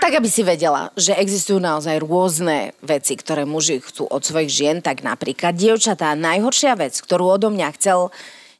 [0.00, 4.76] Tak, aby si vedela, že existujú naozaj rôzne veci, ktoré muži chcú od svojich žien,
[4.80, 8.08] tak napríklad dievčatá, najhoršia vec, ktorú odo mňa chcel,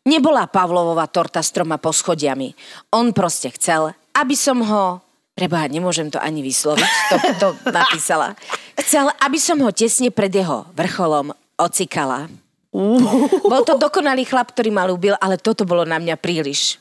[0.04, 2.52] nebola Pavlovova torta s troma poschodiami.
[2.92, 5.00] On proste chcel, aby som ho
[5.30, 8.36] Preboha, nemôžem to ani vysloviť, to, to napísala.
[8.76, 12.28] Chcel, aby som ho tesne pred jeho vrcholom ocikala.
[12.72, 16.78] Bol to dokonalý chlap, ktorý ma ľúbil, ale toto bolo na mňa príliš.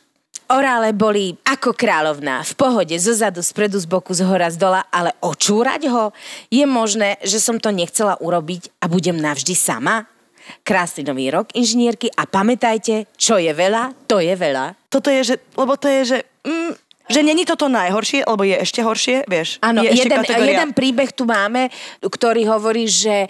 [0.49, 4.81] Orále boli ako kráľovná, v pohode, zo zadu, spredu, z boku, z hora, z dola,
[4.89, 6.09] ale očúrať ho?
[6.49, 10.09] Je možné, že som to nechcela urobiť a budem navždy sama?
[10.65, 14.73] Krásny nový rok, inžinierky, a pamätajte, čo je veľa, to je veľa.
[14.89, 16.17] Toto je, že, lebo to je, že...
[16.41, 16.73] Mm,
[17.09, 19.57] že není toto najhoršie, lebo je ešte horšie, vieš.
[19.65, 20.61] Áno, je jeden, kategória.
[20.61, 21.73] jeden príbeh tu máme,
[22.05, 23.29] ktorý hovorí, že e,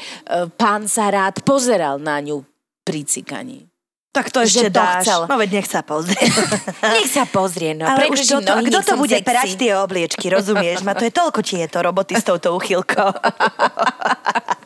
[0.59, 2.43] pán sa rád pozeral na ňu
[2.83, 3.69] pri cikaní.
[4.09, 5.05] Tak to že ešte to dáš.
[5.05, 5.21] chcel.
[5.29, 6.17] No veď nech sa pozrie.
[6.97, 7.85] Nech sa pozrie, no.
[7.85, 9.27] Ale už prekručí kto to, a nohy, kto to bude sexy.
[9.29, 10.81] perať tie obliečky, rozumieš?
[10.81, 13.09] Ma to je toľko tieto roboty s touto uchylkou.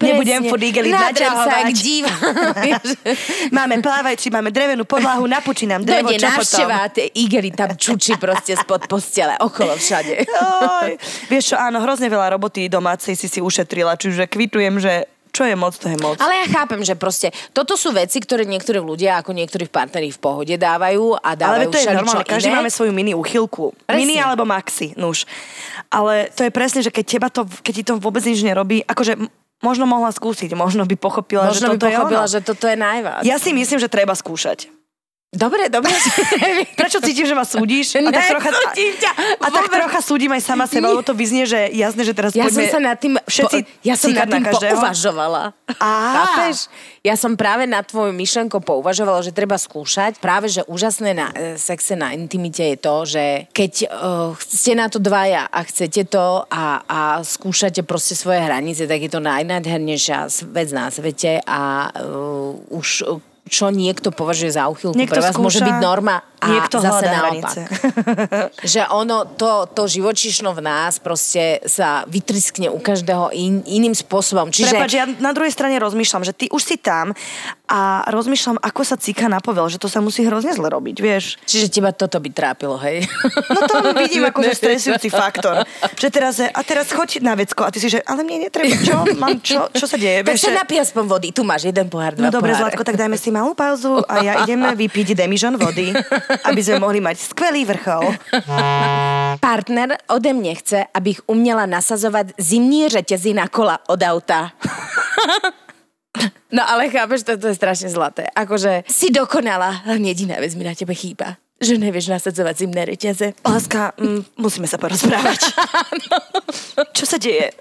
[0.00, 1.76] Nebudem furt igeliť naťahovať.
[3.56, 6.68] Máme plávajči, máme drevenú podlahu, napučí nám drevo, Dojde čo potom?
[6.70, 10.24] a tie igely tam čučí proste spod postele, okolo všade.
[10.84, 10.90] Oj,
[11.28, 15.54] vieš čo, áno, hrozne veľa roboty domácej si si ušetrila, čiže kvitujem, že čo je
[15.54, 16.18] moc, to je moc.
[16.18, 20.18] Ale ja chápem, že proste toto sú veci, ktoré niektorí ľudia ako niektorí partneri v
[20.18, 22.56] pohode dávajú a dávajú Ale to je normálne, každý iné.
[22.58, 23.72] máme svoju mini uchylku.
[23.86, 23.98] Presne.
[24.02, 25.24] Mini alebo maxi, nuž.
[25.88, 29.16] Ale to je presne, že keď, teba to, keď ti to vôbec nič nerobí, akože
[29.60, 32.32] možno mohla skúsiť, možno by pochopila, Možno by že toto pochopila, je ono.
[32.32, 33.22] že toto je najviac.
[33.28, 34.72] Ja si myslím, že treba skúšať.
[35.30, 35.94] Dobre, dobre.
[36.80, 37.94] Prečo cítim, že ma súdiš?
[38.02, 39.10] A tak trocha, ťa.
[39.38, 42.50] a tak trocha súdim aj sama seba, lebo to vyznie, že jasné, že teraz Ja
[42.50, 44.74] som poďme sa nad tým, všetci po, ja som nad na tým každého.
[44.74, 45.42] pouvažovala.
[45.78, 46.66] Chápeš?
[47.06, 50.18] Ja som práve na tvoju myšlenku pouvažovala, že treba skúšať.
[50.18, 54.90] Práve, že úžasné na e, sexe, na intimite je to, že keď uh, ste na
[54.90, 60.26] to dvaja a chcete to a, a skúšate proste svoje hranice, tak je to najnádhernejšia
[60.50, 65.34] vec na svete a uh, už uh, čo niekto považuje za uchylku, Niekto pre vás
[65.34, 67.56] môže skúša, byť norma a niekto zase naopak.
[68.78, 74.54] že ono, to, to živočišno v nás proste sa vytriskne u každého in, iným spôsobom.
[74.54, 74.78] Čiže...
[74.78, 77.10] Prepač, ja na druhej strane rozmýšľam, že ty už si tam
[77.70, 81.38] a rozmýšľam, ako sa cíka na povel, že to sa musí hrozne zle robiť, vieš.
[81.46, 83.06] Čiže teba toto by trápilo, hej?
[83.46, 85.62] No to vidím ako že stresujúci faktor.
[85.94, 88.74] Že teraz, je- a teraz choď na vecko a ty si, že ale mne netreba,
[88.74, 89.06] čo?
[89.14, 90.20] Mám, čo, čo sa deje?
[90.26, 91.28] tak Vieš, sa napij aspoň vody.
[91.30, 92.74] Tu máš jeden pohár, dva No dobre, poháre.
[92.74, 95.94] Zlatko, tak dajme si malú pauzu a ja idem vypiť demižon vody,
[96.42, 98.18] aby sme mohli mať skvelý vrchol.
[99.38, 104.50] Partner ode mne chce, abych uměla nasazovat zimní řetězy na kola od auta.
[106.50, 108.26] No ale chápeš, to, to je strašne zlaté.
[108.34, 111.38] Akože si dokonala, len jediná vec mi na tebe chýba.
[111.60, 113.36] Že nevieš nasadzovať zimné reťaze.
[113.44, 115.52] Láska, mm, musíme sa porozprávať.
[116.96, 117.52] Čo sa deje?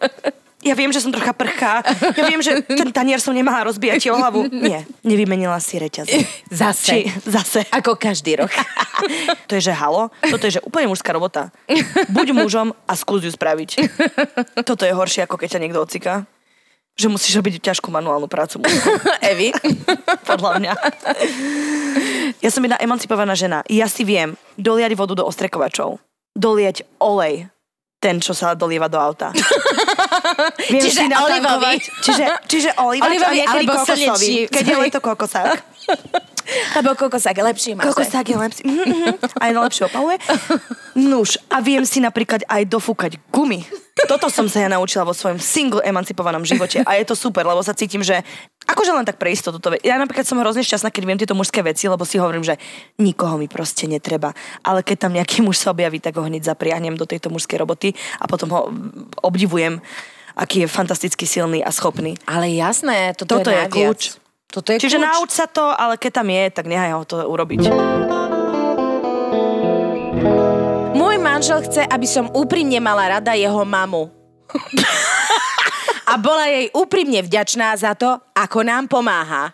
[0.59, 1.79] Ja viem, že som trocha prchá.
[2.19, 4.51] Ja viem, že ten tanier som nemala rozbíjať o hlavu.
[4.51, 6.19] Nie, nevymenila si reťaze.
[6.51, 6.83] Zase.
[6.83, 7.63] Či, zase.
[7.71, 8.51] Ako každý rok.
[9.47, 10.11] To je, že halo?
[10.27, 11.55] Toto je, že úplne mužská robota.
[12.11, 13.79] Buď mužom a skús ju spraviť.
[14.67, 16.27] Toto je horšie, ako keď ťa niekto ociká.
[16.99, 18.59] Že musíš robiť ťažkú manuálnu prácu.
[19.31, 19.55] Evi.
[20.27, 20.73] Podľa mňa.
[22.43, 23.63] Ja som jedna emancipovaná žena.
[23.71, 26.03] Ja si viem doliať vodu do ostrekovačov.
[26.35, 27.47] Dolieť olej.
[27.99, 29.35] Ten, čo sa dolieva do auta.
[30.71, 31.83] Viem Čiže olivový.
[31.99, 34.47] Čiže, čiže olivač Olivový a kokosový.
[34.47, 35.59] Keď je leto kokosák.
[36.75, 37.85] Lebo kokosák je lepší máš.
[37.91, 38.61] Kokosák je lepší.
[38.65, 39.13] Mhm, mhm.
[39.41, 40.17] Aj najlepšie opaluje.
[40.95, 43.63] Nuž, a viem si napríklad aj dofúkať gumy.
[44.07, 47.59] Toto som sa ja naučila vo svojom single emancipovanom živote a je to super, lebo
[47.59, 48.23] sa cítim, že
[48.63, 51.59] akože len tak pre istotu to Ja napríklad som hrozne šťastná, keď viem tieto mužské
[51.59, 52.55] veci, lebo si hovorím, že
[52.95, 54.31] nikoho mi proste netreba.
[54.63, 57.91] Ale keď tam nejaký muž sa objaví, tak ho hneď zapriahnem do tejto mužskej roboty
[58.21, 58.61] a potom ho
[59.19, 59.83] obdivujem,
[60.39, 62.15] aký je fantasticky silný a schopný.
[62.23, 64.01] Ale jasné, toto, Toto je, je kľúč.
[64.49, 65.05] Toto je Čiže kľúč.
[65.05, 67.69] nauč sa to, ale keď tam je, tak nechaj ho to urobiť.
[70.97, 74.09] Môj manžel chce, aby som úprimne mala rada jeho mamu.
[76.09, 79.53] A bola jej úprimne vďačná za to, ako nám pomáha.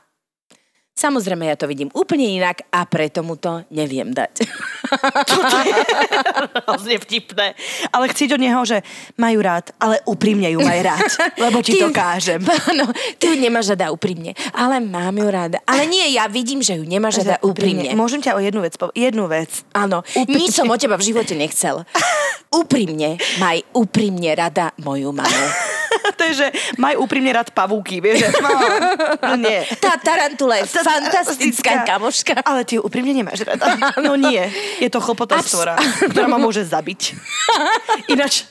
[0.95, 4.47] Samozrejme, ja to vidím úplne inak a preto mu to neviem dať.
[6.63, 7.51] hrozne vtipné.
[7.91, 8.79] Ale chcieť od neho, že
[9.19, 11.11] majú rád, ale úprimne ju maj rád,
[11.43, 12.39] lebo ti to kážem.
[12.71, 12.87] Áno,
[13.19, 15.59] ty ju nemáš rada úprimne, ale mám ju rada.
[15.67, 17.91] Ale nie, ja vidím, že ju nemáš rada úprimne.
[17.91, 18.95] Môžem ťa o jednu vec povedať?
[18.95, 19.51] Jednu vec.
[19.75, 21.83] Áno, nič som od teba v živote nechcel.
[22.55, 25.74] Úprimne, maj úprimne rada moju mamu.
[26.17, 28.49] to je, že maj úprimne rád pavúky, vieš, že no,
[29.27, 29.59] no nie.
[29.77, 32.41] Tá tarantula je Tá- fantastická kamoška.
[32.41, 33.65] Ale ty ju úprimne nemáš rada.
[34.05, 34.41] No nie,
[34.77, 37.15] je to chlopotá Abs- stvora, ktorá ma môže zabiť.
[38.07, 38.45] Ináč,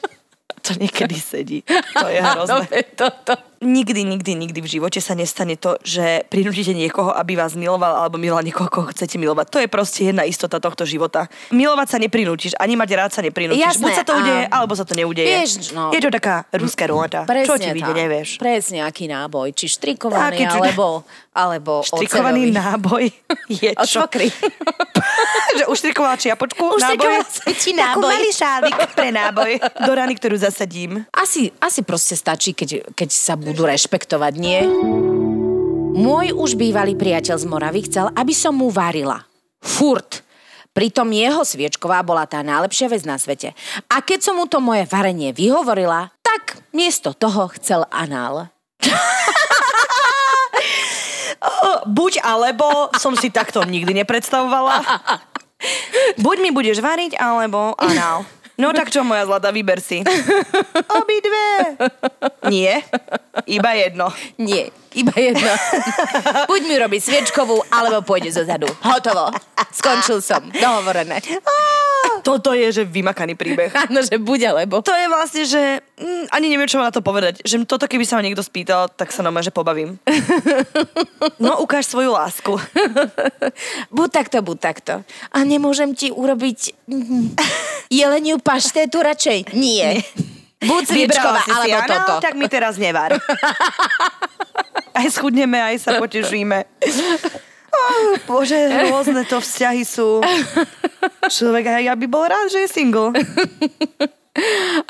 [0.60, 1.60] to niekedy sedí.
[1.94, 2.66] To je hrozné.
[2.96, 3.34] to, to.
[3.60, 8.18] Nikdy, nikdy, nikdy v živote sa nestane to, že prinútite niekoho, aby vás miloval alebo
[8.18, 9.46] miloval niekoho, koho chcete milovať.
[9.48, 11.30] To je proste jedna istota tohto života.
[11.48, 13.62] Milovať sa neprinútiš, ani mať rád sa neprinútiš.
[13.62, 15.28] Jasné, Buď sa to udeje, alebo sa to neudeje.
[15.30, 15.94] Vieš, no.
[15.94, 17.22] Je to taká ruská ruleta.
[17.24, 18.28] Čo ti vyjde, nevieš.
[18.36, 19.54] Presne, aký náboj.
[19.54, 20.86] Či štrikovaný, Taký, či- alebo,
[21.30, 22.58] alebo Štrikovaný oceľový.
[22.58, 23.04] náboj
[23.62, 24.00] je čo?
[25.58, 27.22] že uštrikovala čiapočku, náboj.
[27.54, 28.10] ti Takú náboj.
[28.10, 29.50] malý šálik pre náboj.
[29.86, 31.06] Do rany, ktorú zasadím.
[31.14, 34.66] Asi, asi proste stačí, keď, keď sa budú rešpektovať, nie?
[35.94, 39.22] Môj už bývalý priateľ z Moravy chcel, aby som mu varila.
[39.62, 40.26] Furt.
[40.74, 43.54] Pritom jeho sviečková bola tá najlepšia vec na svete.
[43.86, 48.50] A keď som mu to moje varenie vyhovorila, tak miesto toho chcel anál.
[51.86, 54.82] Buď alebo som si takto nikdy nepredstavovala.
[56.24, 58.26] Buď mi budeš variť, alebo anál.
[58.54, 59.98] No tak čo, moja zlatá, vyber si.
[60.98, 61.46] Obidve.
[62.46, 62.86] Nie,
[63.50, 64.14] iba jedno.
[64.38, 65.52] Nie, iba jedno.
[66.50, 68.70] Buď mi robiť sviečkovú, alebo pôjde zo zadu.
[68.82, 69.30] Hotovo.
[69.74, 70.46] Skončil som.
[70.54, 71.18] Dohovorené.
[72.24, 73.68] Toto je, že vymakaný príbeh.
[73.90, 74.80] Áno, že buď alebo.
[74.80, 75.62] To je vlastne, že
[76.00, 77.44] mm, ani neviem, čo mám na to povedať.
[77.44, 80.00] Že toto, keby sa ma niekto spýtal, tak sa normálne, že pobavím.
[81.40, 82.56] No, ukáž svoju lásku.
[83.90, 84.94] Buď takto, buď takto.
[85.32, 87.36] A nemôžem ti urobiť mm,
[87.90, 89.52] jeleniu paštétu radšej?
[89.56, 90.00] Nie.
[90.64, 92.14] Buď Vybrala sviečková, si si alebo anál, toto.
[92.24, 93.20] tak mi teraz nevar.
[95.04, 96.58] Aj schudneme, aj sa potešíme.
[97.74, 97.84] Á,
[98.24, 98.56] bože,
[98.88, 100.24] rôzne to vzťahy sú.
[101.28, 103.12] Človek, ja by bol rád, že je single.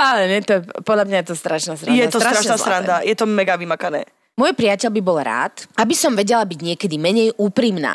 [0.00, 1.98] Ale nie, to, podľa mňa je to strašná sranda.
[2.00, 2.64] Je to strašná zlaté.
[2.64, 2.96] sranda.
[3.04, 4.08] Je to mega vymakané.
[4.34, 7.94] Môj priateľ by bol rád, aby som vedela byť niekedy menej úprimná.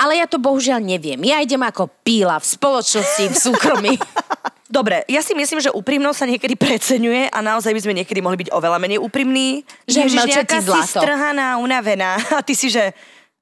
[0.00, 1.20] Ale ja to bohužiaľ neviem.
[1.26, 3.92] Ja idem ako píla v spoločnosti, v súkromí.
[4.66, 8.46] Dobre, ja si myslím, že úprimnosť sa niekedy preceňuje a naozaj by sme niekedy mohli
[8.46, 9.62] byť oveľa menej úprimní.
[9.86, 12.18] Že Ježiš, nejaká si strhaná, unavená.
[12.38, 12.90] A ty si, že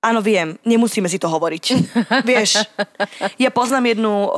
[0.05, 1.65] áno, viem, nemusíme si to hovoriť.
[2.29, 2.69] Vieš,
[3.41, 4.31] ja poznám jednu um,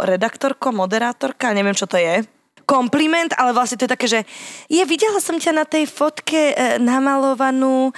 [0.00, 2.24] redaktorko, moderátorka, neviem, čo to je.
[2.64, 4.20] Kompliment, ale vlastne to je také, že
[4.72, 7.94] je, videla som ťa na tej fotke e, namalovanú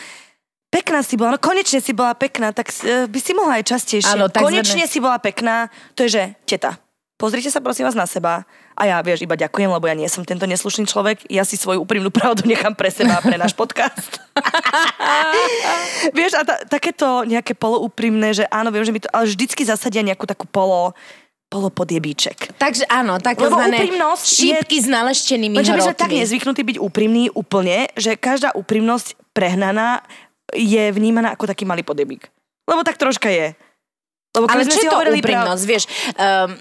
[0.69, 4.13] Pekná si bola, no konečne si bola pekná, tak e, by si mohla aj častejšie.
[4.21, 6.77] Áno, takzvané- konečne si bola pekná, to je, že teta,
[7.19, 8.47] pozrite sa prosím vás na seba
[8.79, 11.83] a ja, vieš, iba ďakujem, lebo ja nie som tento neslušný človek, ja si svoju
[11.83, 14.23] úprimnú pravdu nechám pre seba a pre náš podcast.
[16.19, 20.07] vieš, a ta, takéto nejaké poloúprimné, že áno, viem, že mi to, ale vždycky zasadia
[20.07, 20.95] nejakú takú polo,
[21.51, 22.55] polopodiebíček.
[22.55, 26.77] Takže áno, také Lebo úprimnosť je- šípky s naleštenými Lenže my sme tak nezvyknutí byť
[26.79, 30.07] úprimní úplne, že každá úprimnosť prehnaná
[30.55, 32.31] je vnímaná ako taký malý podebík.
[32.69, 33.57] Lebo tak troška je.
[34.39, 35.85] Lebo Ale čo je to úprimnosť, vieš?
[36.15, 36.55] Um,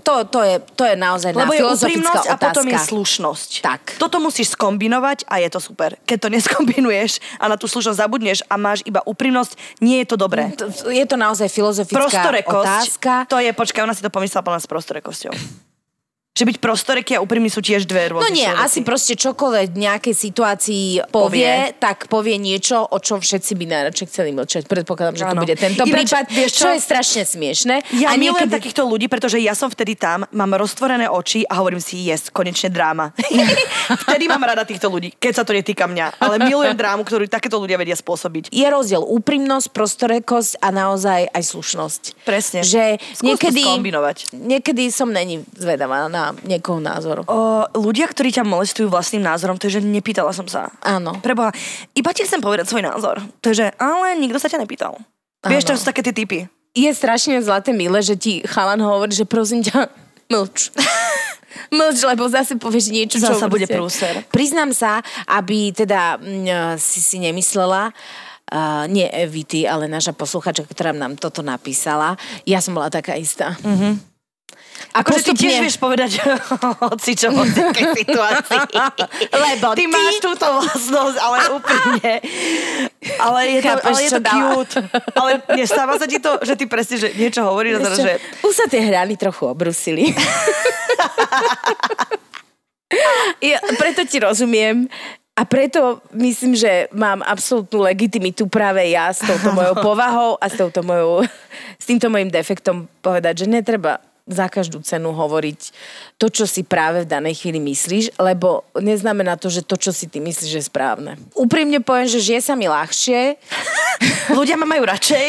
[0.00, 2.44] to, to, je, to je naozaj Lebo na je filozofická úprimnosť a otázka.
[2.48, 3.50] potom je slušnosť.
[3.60, 3.82] Tak.
[4.00, 6.00] Toto musíš skombinovať a je to super.
[6.08, 10.16] Keď to neskombinuješ a na tú slušnosť zabudneš a máš iba úprimnosť, nie je to
[10.16, 10.48] dobré.
[10.88, 13.28] Je to naozaj filozofická otázka.
[13.28, 15.67] to je, počkaj, ona si to pomyslela plná s prostorekosťou.
[16.38, 19.74] Že byť prostoreký a úprimný sú tiež dve No rôzne nie, sú asi proste čokoľvek
[19.74, 21.74] v nejakej situácii povie, Povie.
[21.82, 24.70] tak povie niečo, o čom všetci by najradšej chceli mlčať.
[24.70, 25.42] Predpokladám, že to Áno.
[25.42, 26.78] bude tento Ináč, prípad, vieš čo čo?
[26.78, 27.74] je strašne smiešne.
[27.98, 28.54] Ja a milujem niekedy...
[28.54, 32.70] takýchto ľudí, pretože ja som vtedy tam, mám roztvorené oči a hovorím si, yes, konečne
[32.70, 33.10] dráma.
[34.06, 36.22] vtedy mám rada týchto ľudí, keď sa to netýka mňa.
[36.22, 38.54] Ale milujem drámu, ktorú takéto ľudia vedia spôsobiť.
[38.54, 42.02] je rozdiel úprimnosť, prostorekosť a naozaj aj slušnosť.
[42.22, 42.60] Presne.
[42.62, 44.16] Že Skús to niekedy, skombinovať.
[44.36, 47.24] niekedy som není zvedavá na niekoho názor.
[47.28, 50.72] O, ľudia, ktorí ťa molestujú vlastným názorom, to je, že nepýtala som sa.
[50.82, 51.16] Áno.
[51.20, 51.52] Preboha,
[51.94, 53.20] iba ti chcem povedať svoj názor.
[53.44, 54.98] To je, že ale nikto sa ťa nepýtal.
[55.46, 55.68] Vieš, Áno.
[55.74, 56.50] to sú také tie typy.
[56.74, 59.88] Je strašne zlaté milé, že ti chalan hovorí, že prosím ťa,
[60.28, 60.70] mlč.
[61.68, 63.28] Mlč, lebo zase povieš niečo, čo...
[63.28, 64.24] Zasa bude prúser.
[64.32, 67.92] Priznám sa, aby teda mm, si si nemyslela,
[68.52, 72.16] uh, nie Evity, ale naša posluchačka, ktorá nám toto napísala,
[72.48, 73.56] ja som bola taká istá.
[73.60, 73.92] Mm-hmm.
[74.90, 76.10] Akože ty tiež postupne- vieš povedať
[76.82, 77.44] hoci čo v
[77.98, 78.60] situácii.
[79.28, 82.12] Lebo ty, ty- máš túto vlastnosť, ale úprimne.
[83.16, 84.50] Ale je to, Chápeš, ale je to dala?
[84.56, 84.76] cute.
[85.12, 88.52] Ale nestáva sa ti to, že ty presne že niečo hovoríš a teraz, že Už
[88.54, 90.10] sa tie hrany trochu obrusili.
[93.40, 94.88] ja, preto ti rozumiem.
[95.34, 100.58] A preto myslím, že mám absolútnu legitimitu práve ja s touto mojou povahou a s,
[100.58, 101.22] touto mojou,
[101.78, 105.60] s týmto mojim defektom povedať, že netreba za každú cenu hovoriť
[106.20, 110.06] to, čo si práve v danej chvíli myslíš, lebo neznamená to, že to, čo si
[110.06, 111.16] ty myslíš, je správne.
[111.32, 113.40] Úprimne poviem, že žije sa mi ľahšie,
[114.38, 115.26] ľudia ma majú radšej.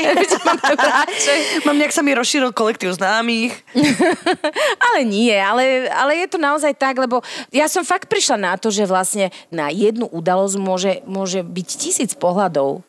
[1.65, 3.53] Mám nejak sa mi rozšíril kolektív známych.
[4.89, 7.21] Ale nie, ale, ale je to naozaj tak, lebo
[7.53, 12.11] ja som fakt prišla na to, že vlastne na jednu udalosť môže, môže byť tisíc
[12.17, 12.81] pohľadov.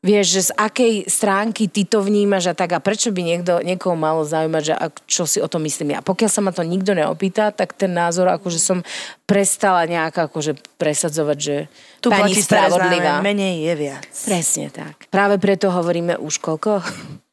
[0.00, 3.92] Vieš, že z akej stránky ty to vnímaš a tak a prečo by niekto, niekoho
[3.92, 6.00] malo zaujímať, že ak, čo si o tom myslím ja.
[6.00, 8.80] Pokiaľ sa ma to nikto neopýta, tak ten názor akože som
[9.28, 11.56] prestala nejak akože presadzovať, že
[12.00, 13.20] Tu pani spravodlivá.
[13.20, 14.08] známe, menej je viac.
[14.08, 15.04] Presne tak.
[15.12, 16.80] Práve preto hovoríme už koľko?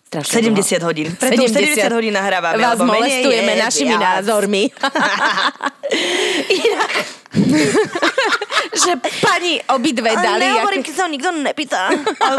[0.08, 0.88] Strašne 70 dlho.
[0.88, 1.08] hodín.
[1.14, 2.56] Preto už 70 hodín nahrávame.
[2.58, 4.24] Vás menej molestujeme je našimi viac.
[4.24, 4.64] názormi.
[6.58, 6.92] Inak,
[8.84, 10.42] že pani obidve ale dali.
[10.42, 11.80] nehovorím, ako- keď sa ho nikto nepýta.
[12.18, 12.38] Ale,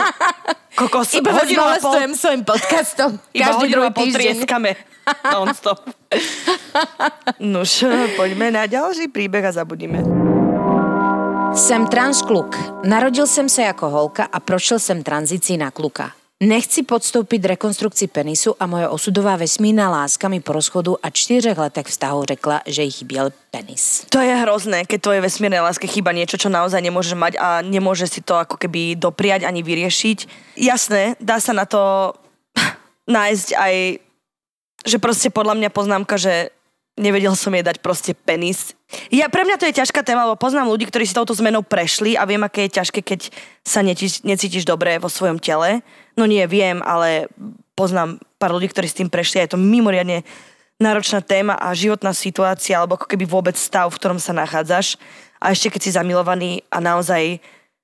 [0.74, 3.10] kokos, Iba vás molestujem svojim podcastom.
[3.30, 4.36] Iba Každý druhý týždeň.
[5.24, 5.80] Non-stop.
[7.38, 7.84] Nuž,
[8.16, 10.04] poďme na ďalší príbeh a zabudíme.
[11.52, 12.56] Jsem transkluk.
[12.84, 16.12] Narodil jsem se jako holka a prošel jsem tranzicí na kluka.
[16.38, 21.86] Nechci podstoupit rekonstrukci penisu a moje osudová vesmírná láska mi po rozchodu a čtyřech letech
[21.86, 24.06] vztahu řekla, že jí chyběl penis.
[24.08, 28.06] To je hrozné, keď tvoje vesmírnej láske chýba niečo, čo naozaj nemôžeš mať a nemôže
[28.06, 30.18] si to ako keby dopriať ani vyriešiť.
[30.62, 32.14] Jasné, dá sa na to
[33.10, 33.74] nájsť aj,
[34.86, 36.54] že proste podľa mňa poznámka, že
[36.98, 38.76] nevedel som jej dať proste penis.
[39.08, 42.18] Ja, pre mňa to je ťažká téma, lebo poznám ľudí, ktorí si touto zmenou prešli
[42.18, 43.20] a viem, aké je ťažké, keď
[43.62, 45.80] sa netíš, necítiš dobre vo svojom tele.
[46.18, 47.30] No nie, viem, ale
[47.78, 50.26] poznám pár ľudí, ktorí s tým prešli a je to mimoriadne
[50.78, 54.98] náročná téma a životná situácia, alebo ako keby vôbec stav, v ktorom sa nachádzaš.
[55.38, 57.38] A ešte keď si zamilovaný a naozaj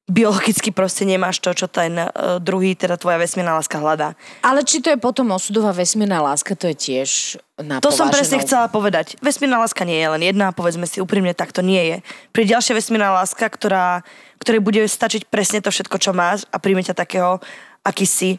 [0.05, 4.13] biologicky proste nemáš to, čo ten uh, druhý, teda tvoja vesmírna láska hľadá.
[4.45, 8.37] Ale či to je potom osudová vesmírna láska, to je tiež na To som presne
[8.45, 9.17] chcela povedať.
[9.25, 11.97] Vesmírna láska nie je len jedna, povedzme si úprimne, tak to nie je.
[12.37, 14.05] Pri ďalšia vesmírna láska, ktorá,
[14.45, 17.41] ktorej bude stačiť presne to všetko, čo máš a príjme ťa takého,
[17.81, 18.31] aký si.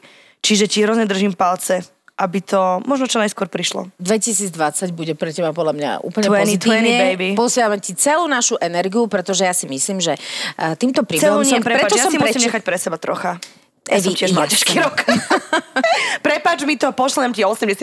[0.45, 1.82] Čiže ti hrozne držím palce,
[2.16, 3.91] aby to možno čo najskôr prišlo.
[3.99, 4.55] 2020
[4.95, 6.91] bude pre teba podľa mňa úplne 20, pozitívne.
[6.95, 7.28] 20, baby.
[7.36, 11.59] Posielame ti celú našu energiu, pretože ja si myslím, že uh, týmto príbehom som...
[11.59, 13.36] preto ja som si musím preči- nechať pre seba trocha.
[13.86, 14.97] Ja Evi, som tiež mala ťažký rok.
[16.26, 17.78] Prepač mi to, pošlem ti 88%.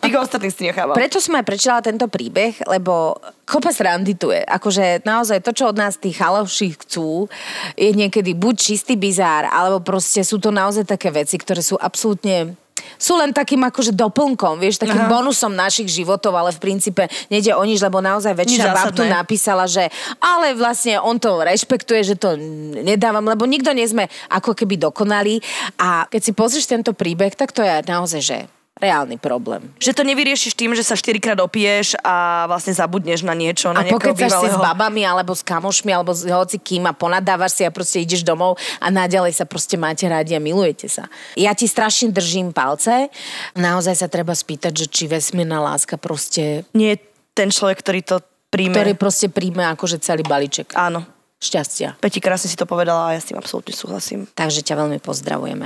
[0.00, 0.96] Tých ostatných si nechávam.
[0.96, 4.40] Prečo som aj prečítala tento príbeh, lebo kopec randy tu je.
[4.40, 7.28] Akože naozaj to, čo od nás tí chaloši chcú,
[7.76, 12.56] je niekedy buď čistý bizár, alebo proste sú to naozaj také veci, ktoré sú absolútne
[12.96, 15.10] sú len takým akože doplnkom, vieš, takým Aha.
[15.10, 19.66] bonusom našich životov, ale v princípe nejde o nič, lebo naozaj väčšina bab tu napísala,
[19.66, 19.90] že
[20.22, 22.38] ale vlastne on to rešpektuje, že to
[22.82, 25.42] nedávam, lebo nikto nie sme ako keby dokonalí
[25.76, 28.38] a keď si pozrieš tento príbeh, tak to je naozaj, že
[28.82, 29.70] reálny problém.
[29.78, 33.88] Že to nevyriešiš tým, že sa štyrikrát opiješ a vlastne zabudneš na niečo, na A
[33.88, 37.70] pokecaš si s babami, alebo s kamošmi, alebo s hoci kým a ponadávaš si a
[37.70, 41.06] proste ideš domov a naďalej sa proste máte rádi a milujete sa.
[41.38, 43.06] Ja ti strašne držím palce.
[43.54, 47.06] Naozaj sa treba spýtať, že či vesmírna láska proste, Nie je
[47.38, 48.16] ten človek, ktorý to
[48.50, 48.74] príjme.
[48.74, 51.06] ktorý proste príjme akože celý balíček Áno.
[51.38, 52.02] šťastia.
[52.02, 54.26] Peti, krásne si to povedala a ja s tým absolútne súhlasím.
[54.34, 55.64] Takže ťa veľmi pozdravujeme.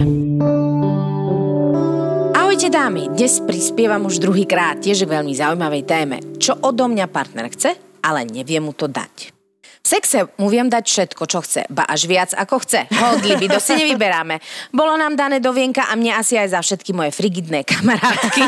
[2.46, 6.22] Ahojte dámy, dnes prispievam už druhýkrát tiež veľmi zaujímavej téme.
[6.38, 9.34] Čo odo mňa partner chce, ale nevie mu to dať.
[9.82, 12.86] Sexe mu viem dať všetko, čo chce, ba až viac ako chce.
[12.86, 14.38] Hold libido si nevyberáme.
[14.70, 18.42] Bolo nám dané do vienka a mne asi aj za všetky moje frigidné kamarátky.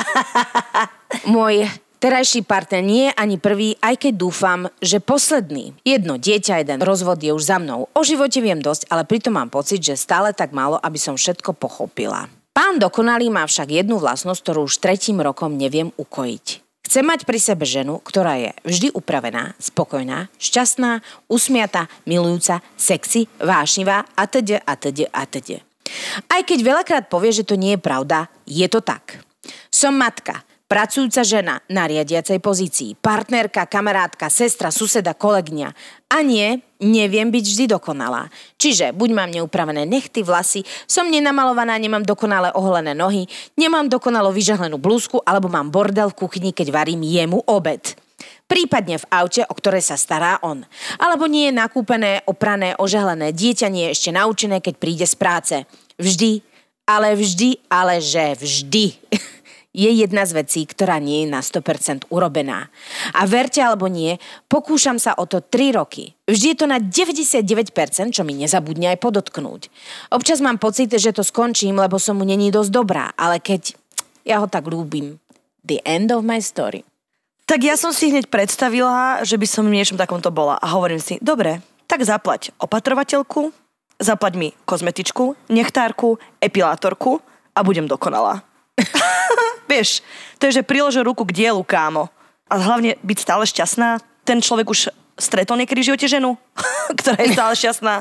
[1.34, 1.66] Môj
[1.98, 5.74] terajší partner nie je ani prvý, aj keď dúfam, že posledný.
[5.82, 7.90] Jedno dieťa, jeden rozvod je už za mnou.
[7.98, 11.50] O živote viem dosť, ale pritom mám pocit, že stále tak málo, aby som všetko
[11.58, 12.37] pochopila.
[12.58, 16.46] Pán dokonalý má však jednu vlastnosť, ktorú už tretím rokom neviem ukojiť.
[16.90, 20.98] Chce mať pri sebe ženu, ktorá je vždy upravená, spokojná, šťastná,
[21.30, 25.62] usmiatá, milujúca, sexy, vášnivá a teda a teda a teda.
[26.26, 29.22] Aj keď veľakrát povie, že to nie je pravda, je to tak.
[29.70, 35.72] Som matka, pracujúca žena na riadiacej pozícii, partnerka, kamarátka, sestra, suseda, kolegňa.
[36.12, 38.28] A nie, neviem byť vždy dokonalá.
[38.60, 43.24] Čiže buď mám neupravené nechty, vlasy, som nenamalovaná, nemám dokonale oholené nohy,
[43.56, 47.96] nemám dokonalo vyžehlenú blúzku, alebo mám bordel v kuchyni, keď varím jemu obed.
[48.48, 50.64] Prípadne v aute, o ktoré sa stará on.
[50.96, 53.36] Alebo nie je nakúpené, oprané, ožehlené.
[53.36, 55.56] Dieťa nie je ešte naučené, keď príde z práce.
[56.00, 56.40] Vždy,
[56.88, 58.84] ale vždy, ale že vždy.
[59.78, 62.66] je jedna z vecí, ktorá nie je na 100% urobená.
[63.14, 64.18] A verte alebo nie,
[64.50, 66.18] pokúšam sa o to 3 roky.
[66.26, 69.70] Vždy je to na 99%, čo mi nezabudne aj podotknúť.
[70.10, 73.78] Občas mám pocit, že to skončím, lebo som mu není dosť dobrá, ale keď
[74.26, 75.22] ja ho tak ľúbim.
[75.62, 76.82] The end of my story.
[77.48, 80.60] Tak ja som si hneď predstavila, že by som v niečom takomto bola.
[80.60, 83.54] A hovorím si, dobre, tak zaplať opatrovateľku,
[83.96, 87.24] zaplať mi kozmetičku, nechtárku, epilátorku
[87.56, 88.44] a budem dokonalá.
[89.68, 90.00] Vieš,
[90.40, 92.08] to je, že priložil ruku k dielu, kámo.
[92.48, 94.00] A hlavne byť stále šťastná.
[94.24, 94.80] Ten človek už
[95.18, 96.38] stretol niekedy v živote ženu,
[96.98, 97.94] ktorá je stále šťastná.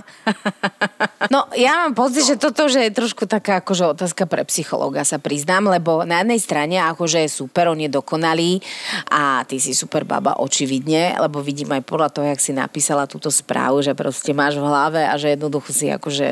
[1.34, 5.18] No, ja mám pocit, že toto že je trošku taká akože otázka pre psychológa, sa
[5.18, 8.62] priznám, lebo na jednej strane akože je super, on je dokonalý
[9.10, 13.34] a ty si super baba, očividne, lebo vidím aj podľa toho, jak si napísala túto
[13.34, 16.28] správu, že proste máš v hlave a že jednoducho si akože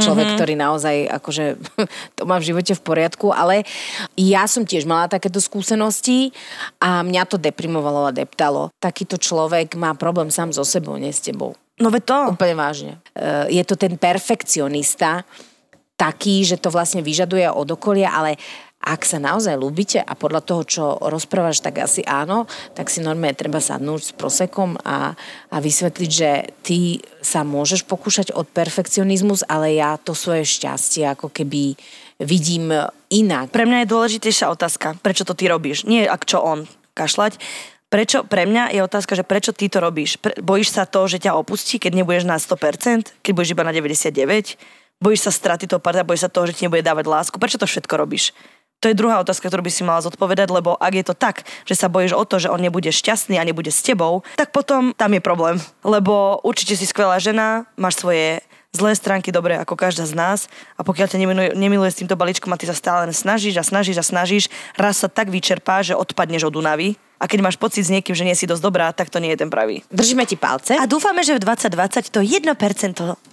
[0.00, 0.38] človek, mm-hmm.
[0.40, 1.44] ktorý naozaj akože
[2.18, 3.62] to má v živote v poriadku, ale
[4.16, 6.32] ja som tiež mala takéto skúsenosti
[6.80, 8.72] a mňa to deprimovalo a deptalo.
[8.80, 11.52] Takýto človek má problém sám so sebou, nie s tebou.
[11.76, 12.18] No veď to.
[12.40, 12.92] Úplne vážne.
[13.12, 15.28] E, Je to ten perfekcionista,
[15.96, 18.36] taký, že to vlastne vyžaduje od okolia, ale
[18.86, 23.34] ak sa naozaj ľúbite a podľa toho, čo rozprávaš, tak asi áno, tak si normálne
[23.34, 25.10] treba sadnúť s prosekom a,
[25.50, 26.30] a vysvetliť, že
[26.62, 31.74] ty sa môžeš pokúšať od perfekcionizmus, ale ja to svoje šťastie ako keby
[32.22, 32.70] vidím
[33.10, 33.50] inak.
[33.50, 35.82] Pre mňa je dôležitejšia otázka, prečo to ty robíš.
[35.82, 37.42] Nie ak čo on kašľať.
[37.86, 40.18] Prečo, pre mňa je otázka, že prečo ty to robíš.
[40.18, 43.70] Pre, bojíš sa to, že ťa opustí, keď nebudeš na 100%, keď budeš iba na
[43.70, 44.58] 99%?
[44.96, 47.36] Bojíš sa straty toho partnera, bojíš sa toho, že ti nebude dávať lásku.
[47.38, 48.34] Prečo to všetko robíš?
[48.84, 51.78] To je druhá otázka, ktorú by si mala zodpovedať, lebo ak je to tak, že
[51.78, 55.16] sa bojíš o to, že on nebude šťastný a nebude s tebou, tak potom tam
[55.16, 55.56] je problém.
[55.80, 58.44] Lebo určite si skvelá žena, máš svoje
[58.76, 61.18] zlé stránky dobre ako každá z nás a pokiaľ ťa
[61.56, 64.44] nemiluje, s týmto balíčkom a ty sa stále snažíš a snažíš a snažíš,
[64.76, 68.28] raz sa tak vyčerpá, že odpadneš od únavy A keď máš pocit s niekým, že
[68.28, 69.80] nie si dosť dobrá, tak to nie je ten pravý.
[69.88, 70.76] Držíme ti palce.
[70.76, 72.52] A dúfame, že v 2020 to 1%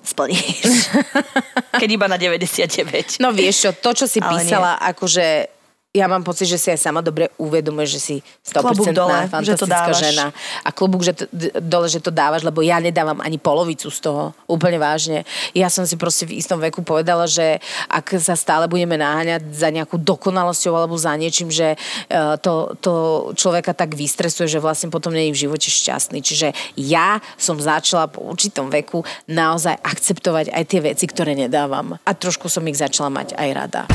[0.07, 0.87] splníš.
[1.81, 3.19] keď iba na 99.
[3.19, 5.51] No vieš čo, to, čo si Ale písala, akože
[5.93, 8.15] ja mám pocit, že si aj sama dobre uvedomuje, že si
[8.49, 10.01] 100% Klobúk dole, že to fantastická dávaš.
[10.01, 10.25] žena.
[10.65, 11.29] A klobúk že to,
[11.61, 14.33] dole, že to dávaš, lebo ja nedávam ani polovicu z toho.
[14.49, 15.21] Úplne vážne.
[15.53, 17.61] Ja som si proste v istom veku povedala, že
[17.93, 22.93] ak sa stále budeme naháňať za nejakú dokonalosťou alebo za niečím, že eh, to, to
[23.37, 26.25] človeka tak vystresuje, že vlastne potom nie je v živote šťastný.
[26.25, 32.01] Čiže ja som začala po určitom veku naozaj akceptovať aj tie veci, ktoré nedávam.
[32.01, 33.85] A trošku som ich začala mať aj rada.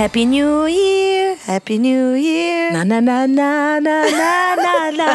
[0.00, 2.72] Happy New Year, Happy New Year.
[2.72, 5.12] Na na na na na na na na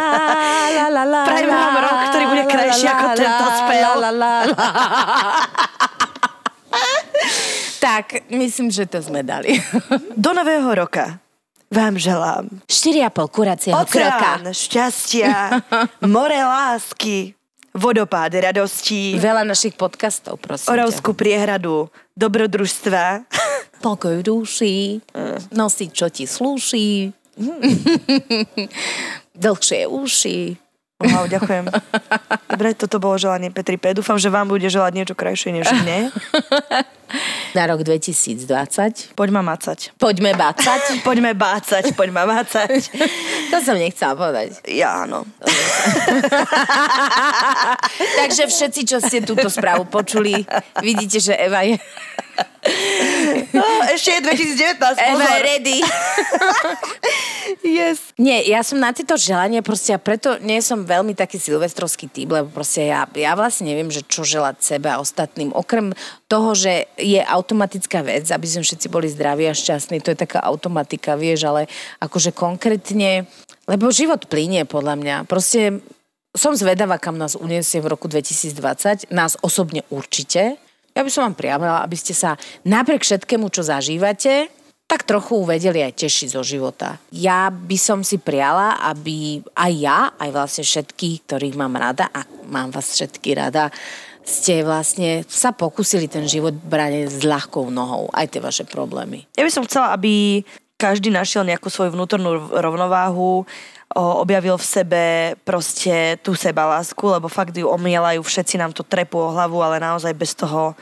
[0.77, 3.81] la la la Prajme vám rok, ktorý bude krajší ako tento spev.
[3.81, 4.45] La, la, la, la.
[7.81, 9.57] Tak, myslím, že to sme dali.
[10.21, 11.17] Do nového roka
[11.73, 13.89] vám želám 4,5 kuracieho kroka.
[13.89, 15.65] oceán šťastia,
[16.05, 17.33] more lásky,
[17.75, 20.73] vodopád radostí, Veľa našich podcastov, prosím ťa.
[20.79, 23.27] Oravskú priehradu, dobrodružstva.
[23.85, 25.03] Pokoj duši,
[25.51, 27.11] nosiť, čo ti slúši,
[29.35, 30.39] dlhšie uši.
[30.95, 31.67] Wow, ďakujem.
[32.47, 33.91] Dobre, toto bolo želanie Petri P.
[33.91, 36.07] Dúfam, že vám bude želať niečo krajšie než mne.
[37.51, 39.11] Na rok 2020.
[39.11, 39.91] Poď ma macať.
[39.99, 41.03] Poďme bácať.
[41.03, 42.95] Poďme bácať, poď ma macať.
[43.51, 44.63] To som nechcela povedať.
[44.71, 45.27] Ja áno.
[48.23, 50.47] Takže všetci, čo ste túto správu počuli,
[50.79, 51.75] vidíte, že Eva je,
[53.55, 53.63] No,
[53.93, 55.41] ešte je 2019, Eva je pozor.
[55.45, 55.77] ready.
[57.61, 58.13] Yes.
[58.17, 62.33] Nie, ja som na tieto želanie proste a preto nie som veľmi taký silvestrovský typ,
[62.33, 65.53] lebo proste ja, ja vlastne neviem, že čo želať sebe a ostatným.
[65.53, 65.93] Okrem
[66.25, 70.41] toho, že je automatická vec, aby sme všetci boli zdraví a šťastní, to je taká
[70.41, 71.61] automatika, vieš, ale
[72.01, 73.29] akože konkrétne,
[73.69, 75.15] lebo život plinie podľa mňa.
[75.29, 75.85] Proste
[76.35, 79.13] som zvedavá, kam nás uniesie v roku 2020.
[79.13, 80.59] Nás osobne určite.
[80.95, 84.47] Ja by som vám prijavila, aby ste sa napriek všetkému, čo zažívate,
[84.87, 86.95] tak trochu vedeli aj tešiť zo života.
[87.11, 92.23] Ja by som si priala, aby aj ja, aj vlastne všetky, ktorých mám rada, a
[92.47, 93.75] mám vás všetky rada,
[94.23, 99.27] ste vlastne sa pokúsili ten život brať s ľahkou nohou, aj tie vaše problémy.
[99.35, 100.45] Ja by som chcela, aby
[100.79, 103.43] každý našiel nejakú svoju vnútornú rovnováhu,
[103.93, 105.03] objavil v sebe
[105.45, 110.13] proste tú sebalásku, lebo fakt ju omielajú, všetci nám to trepú o hlavu, ale naozaj
[110.17, 110.73] bez toho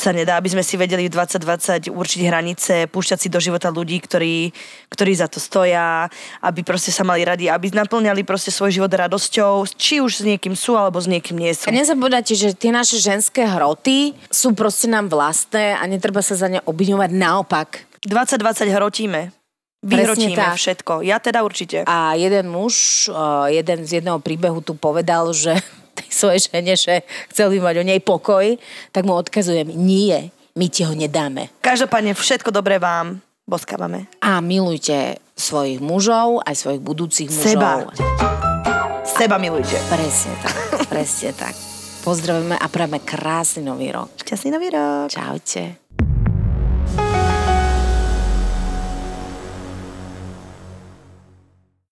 [0.00, 4.00] sa nedá, aby sme si vedeli v 2020 určiť hranice, púšťať si do života ľudí,
[4.00, 4.48] ktorí,
[4.88, 6.08] ktorí za to stoja,
[6.40, 10.56] aby proste sa mali radi, aby naplňali proste svoj život radosťou, či už s niekým
[10.56, 11.68] sú, alebo s niekým nie sú.
[11.68, 16.48] A nezabúdajte, že tie naše ženské hroty sú proste nám vlastné a netreba sa za
[16.48, 17.68] ne obviňovať naopak.
[18.08, 19.39] 2020 hrotíme.
[19.80, 20.60] Vyhrotíme tak.
[20.60, 21.00] všetko.
[21.00, 21.88] Ja teda určite.
[21.88, 25.56] A jeden muž, eh, jeden z jedného príbehu tu povedal, že
[25.98, 26.94] tej svojej žene, že
[27.32, 28.44] chcel by mať o nej pokoj,
[28.92, 31.48] tak mu odkazujem, nie, my ti ho nedáme.
[31.64, 34.06] Každopádne všetko dobré vám boskávame.
[34.20, 37.50] A milujte svojich mužov, aj svojich budúcich mužov.
[37.56, 37.72] Seba.
[39.08, 39.80] Seba milujte.
[39.88, 40.56] Presne tak,
[40.92, 41.56] presne tak.
[42.04, 44.12] Pozdravujeme a prajeme krásny nový rok.
[44.20, 45.08] Šťastný nový rok.
[45.12, 45.79] Čaute.